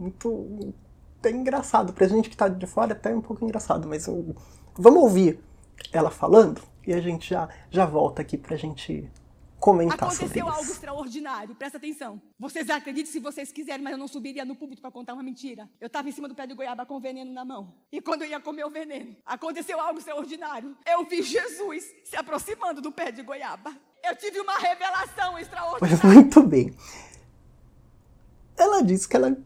muito 0.04 0.74
até 1.20 1.32
engraçado. 1.32 1.94
Pra 1.94 2.08
gente 2.08 2.30
que 2.30 2.38
tá 2.38 2.48
de 2.48 2.68
fora, 2.68 2.94
até 2.94 3.16
um 3.16 3.22
pouco 3.22 3.44
engraçado, 3.44 3.88
mas 3.88 4.08
eu, 4.08 4.36
vamos 4.76 5.02
ouvir 5.02 5.39
ela 5.92 6.12
falando 6.12 6.62
e 6.86 6.94
a 6.94 7.00
gente 7.00 7.30
já, 7.30 7.50
já 7.70 7.86
volta 7.86 8.22
aqui 8.22 8.38
pra 8.38 8.56
gente 8.58 9.10
comentar 9.58 9.96
Aconteceu 9.96 10.28
sobre 10.28 10.39
isso. 10.39 10.50
algo 10.50 10.72
extraordinário, 10.72 11.56
presta 11.56 11.78
atenção. 11.78 12.22
Vocês 12.38 12.70
acreditam 12.70 13.10
se 13.10 13.20
vocês 13.20 13.50
quiserem, 13.50 13.82
mas 13.82 13.94
eu 13.94 13.98
não 13.98 14.10
subiria 14.10 14.44
no 14.44 14.58
público 14.58 14.82
para 14.82 14.92
contar 14.92 15.13
uma 15.13 15.24
mentira. 15.24 15.70
Eu 15.80 15.88
estava 15.88 16.10
em 16.10 16.12
cima 16.12 16.28
do 16.28 16.36
pé 16.36 16.46
de 16.46 16.54
goiaba 16.54 16.86
com 16.86 17.00
veneno 17.00 17.32
na 17.32 17.46
mão. 17.46 17.74
E 17.89 18.02
quando 18.02 18.24
eu 18.24 18.30
ia 18.30 18.42
comer 18.42 18.66
o 18.66 18.70
veneno, 18.70 19.16
aconteceu 19.26 19.80
algo 19.80 20.00
extraordinário. 20.00 20.76
Eu 20.86 21.06
vi 21.06 21.24
Jesus 21.24 21.86
se 22.04 22.18
aproximando 22.18 22.82
do 22.82 22.92
pé 22.92 23.10
de 23.10 23.24
goiaba. 23.24 23.74
Eu 24.04 24.13
tive 24.18 24.42
uma 24.42 24.58
revelação 24.58 25.39
extraordinária. 25.39 25.98
Mas 26.04 26.13
muito 26.13 26.44
bem. 26.44 26.76
Ela 28.58 28.84
disse 28.84 29.08
que 29.08 29.16
ela 29.16 29.38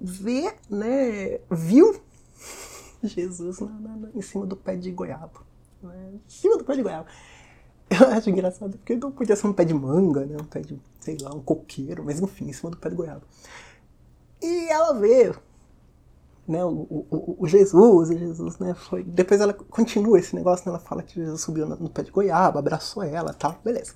vê, 0.00 0.54
né, 0.68 1.40
viu 1.50 2.00
Jesus 3.02 3.60
na, 3.60 3.68
na, 3.68 4.08
em 4.14 4.22
cima 4.22 4.46
do 4.46 4.56
pé 4.56 4.76
de 4.76 4.90
goiaba. 4.90 5.40
Né, 5.82 6.12
em 6.14 6.30
cima 6.30 6.56
do 6.56 6.64
pé 6.64 6.74
de 6.74 6.82
goiaba. 6.82 7.06
Eu 7.88 8.08
acho 8.08 8.30
engraçado 8.30 8.76
porque 8.78 8.96
não 8.96 9.12
podia 9.12 9.36
ser 9.36 9.46
um 9.46 9.52
pé 9.52 9.64
de 9.64 9.72
manga, 9.72 10.26
né? 10.26 10.36
Um 10.40 10.44
pé 10.44 10.60
de, 10.60 10.78
sei 10.98 11.16
lá, 11.20 11.32
um 11.32 11.40
coqueiro, 11.40 12.04
mas 12.04 12.20
enfim, 12.20 12.48
em 12.48 12.52
cima 12.52 12.70
do 12.70 12.76
pé 12.76 12.90
de 12.90 12.96
goiaba. 12.96 13.22
E 14.42 14.68
ela 14.68 14.92
vê 14.92 15.32
né, 16.46 16.64
o, 16.64 16.70
o, 16.70 17.36
o, 17.40 17.46
Jesus, 17.46 18.10
e 18.10 18.18
Jesus, 18.18 18.58
né, 18.58 18.74
foi... 18.74 19.02
Depois 19.02 19.40
ela 19.40 19.52
continua 19.52 20.18
esse 20.18 20.34
negócio, 20.34 20.64
né, 20.66 20.76
ela 20.76 20.84
fala 20.84 21.02
que 21.02 21.14
Jesus 21.14 21.40
subiu 21.40 21.66
no, 21.66 21.76
no 21.76 21.90
pé 21.90 22.02
de 22.02 22.10
goiaba, 22.10 22.58
abraçou 22.58 23.02
ela 23.02 23.34
tal, 23.34 23.58
beleza. 23.64 23.94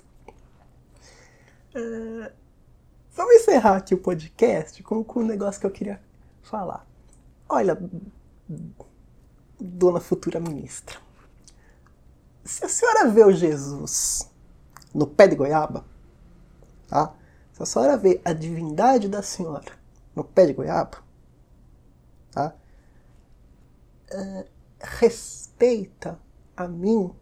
É... 1.73 2.31
Vamos 3.21 3.35
encerrar 3.35 3.77
aqui 3.77 3.93
o 3.93 3.99
podcast 3.99 4.81
com, 4.81 5.03
com 5.03 5.19
um 5.19 5.25
negócio 5.27 5.61
que 5.61 5.67
eu 5.67 5.71
queria 5.71 6.01
falar. 6.41 6.87
Olha, 7.47 7.77
dona 9.59 9.99
futura 9.99 10.39
ministra, 10.39 10.97
se 12.43 12.65
a 12.65 12.67
senhora 12.67 13.07
vê 13.11 13.23
o 13.23 13.31
Jesus 13.31 14.27
no 14.91 15.05
pé 15.05 15.27
de 15.27 15.35
goiaba, 15.35 15.85
tá? 16.87 17.13
Se 17.53 17.61
a 17.61 17.65
senhora 17.67 17.95
vê 17.95 18.19
a 18.25 18.33
divindade 18.33 19.07
da 19.07 19.21
senhora 19.21 19.71
no 20.15 20.23
pé 20.23 20.47
de 20.47 20.53
goiaba, 20.53 20.97
tá? 22.31 22.55
É, 24.09 24.47
respeita 24.79 26.17
a 26.57 26.67
mim 26.67 27.13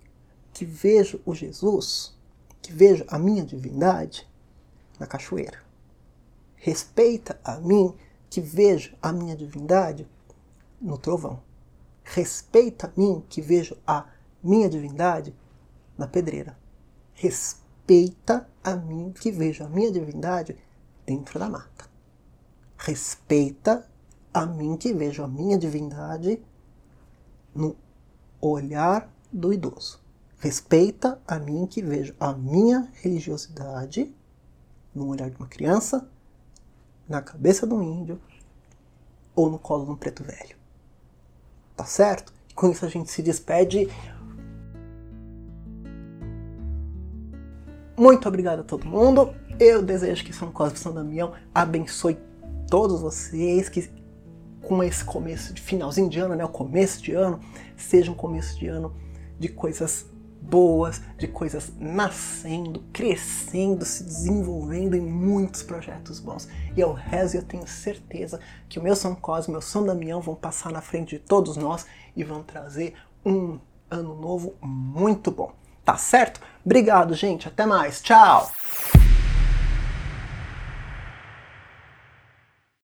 que 0.53 0.63
vejo 0.63 1.21
o 1.25 1.35
Jesus, 1.35 2.17
que 2.61 2.71
vejo 2.71 3.03
a 3.09 3.19
minha 3.19 3.43
divindade 3.43 4.25
na 4.97 5.05
cachoeira. 5.05 5.67
Respeita 6.59 7.39
a 7.43 7.57
mim 7.59 7.95
que 8.29 8.41
vejo 8.41 8.95
a 9.01 9.11
minha 9.11 9.35
divindade 9.35 10.07
no 10.79 10.97
trovão. 10.97 11.41
Respeita 12.03 12.87
a 12.87 12.99
mim 12.99 13.23
que 13.29 13.41
vejo 13.41 13.77
a 13.87 14.05
minha 14.43 14.69
divindade 14.69 15.35
na 15.97 16.07
pedreira. 16.07 16.57
Respeita 17.13 18.47
a 18.63 18.75
mim 18.75 19.11
que 19.11 19.31
vejo 19.31 19.63
a 19.63 19.69
minha 19.69 19.91
divindade 19.91 20.57
dentro 21.05 21.39
da 21.39 21.49
mata. 21.49 21.89
Respeita 22.77 23.87
a 24.33 24.45
mim 24.45 24.77
que 24.77 24.93
vejo 24.93 25.23
a 25.23 25.27
minha 25.27 25.57
divindade 25.57 26.41
no 27.53 27.75
olhar 28.41 29.11
do 29.31 29.53
idoso. 29.53 29.99
Respeita 30.39 31.21
a 31.27 31.37
mim 31.39 31.65
que 31.65 31.81
vejo 31.81 32.15
a 32.19 32.33
minha 32.33 32.89
religiosidade 33.01 34.15
no 34.93 35.07
olhar 35.07 35.29
de 35.29 35.35
uma 35.37 35.47
criança, 35.47 36.09
na 37.09 37.21
cabeça 37.21 37.65
de 37.65 37.73
um 37.73 37.81
índio 37.81 38.21
ou 39.35 39.49
no 39.49 39.57
colo 39.57 39.85
de 39.85 39.91
um 39.91 39.95
preto 39.95 40.23
velho. 40.23 40.55
Tá 41.75 41.83
certo? 41.83 42.31
Com 42.53 42.69
isso 42.69 42.85
a 42.85 42.89
gente 42.89 43.09
se 43.09 43.23
despede. 43.23 43.89
Muito 47.97 48.27
obrigado 48.27 48.59
a 48.59 48.63
todo 48.63 48.85
mundo. 48.85 49.33
Eu 49.59 49.81
desejo 49.81 50.23
que 50.23 50.31
São 50.31 50.51
Cosme 50.51 50.77
e 50.77 50.81
São 50.81 50.93
Damião 50.93 51.33
abençoe 51.53 52.17
todos 52.69 53.01
vocês, 53.01 53.67
que 53.67 53.89
com 54.61 54.83
esse 54.83 55.03
começo 55.03 55.53
de 55.53 55.61
finalzinho 55.61 56.09
de 56.09 56.19
ano, 56.19 56.35
né, 56.35 56.45
o 56.45 56.49
começo 56.49 57.01
de 57.01 57.13
ano, 57.13 57.39
seja 57.75 58.11
um 58.11 58.15
começo 58.15 58.59
de 58.59 58.67
ano 58.67 58.93
de 59.39 59.49
coisas 59.49 60.05
boas, 60.49 61.01
de 61.17 61.27
coisas 61.27 61.71
nascendo, 61.79 62.83
crescendo, 62.91 63.85
se 63.85 64.03
desenvolvendo 64.03 64.95
em 64.95 65.01
muitos 65.01 65.61
projetos 65.61 66.19
bons. 66.19 66.47
E 66.75 66.79
eu 66.79 66.91
rezo 66.91 67.35
e 67.35 67.39
eu 67.39 67.43
tenho 67.43 67.67
certeza 67.67 68.39
que 68.67 68.79
o 68.79 68.83
meu 68.83 68.95
São 68.95 69.15
Cosme 69.15 69.51
e 69.51 69.51
o 69.51 69.59
meu 69.59 69.61
São 69.61 69.85
Damião 69.85 70.21
vão 70.21 70.35
passar 70.35 70.71
na 70.71 70.81
frente 70.81 71.17
de 71.17 71.19
todos 71.19 71.55
nós 71.55 71.85
e 72.15 72.23
vão 72.23 72.41
trazer 72.41 72.95
um 73.25 73.59
ano 73.89 74.15
novo 74.15 74.55
muito 74.61 75.31
bom. 75.31 75.51
Tá 75.85 75.97
certo? 75.97 76.41
Obrigado, 76.65 77.13
gente. 77.15 77.47
Até 77.47 77.65
mais. 77.65 78.01
Tchau! 78.01 78.51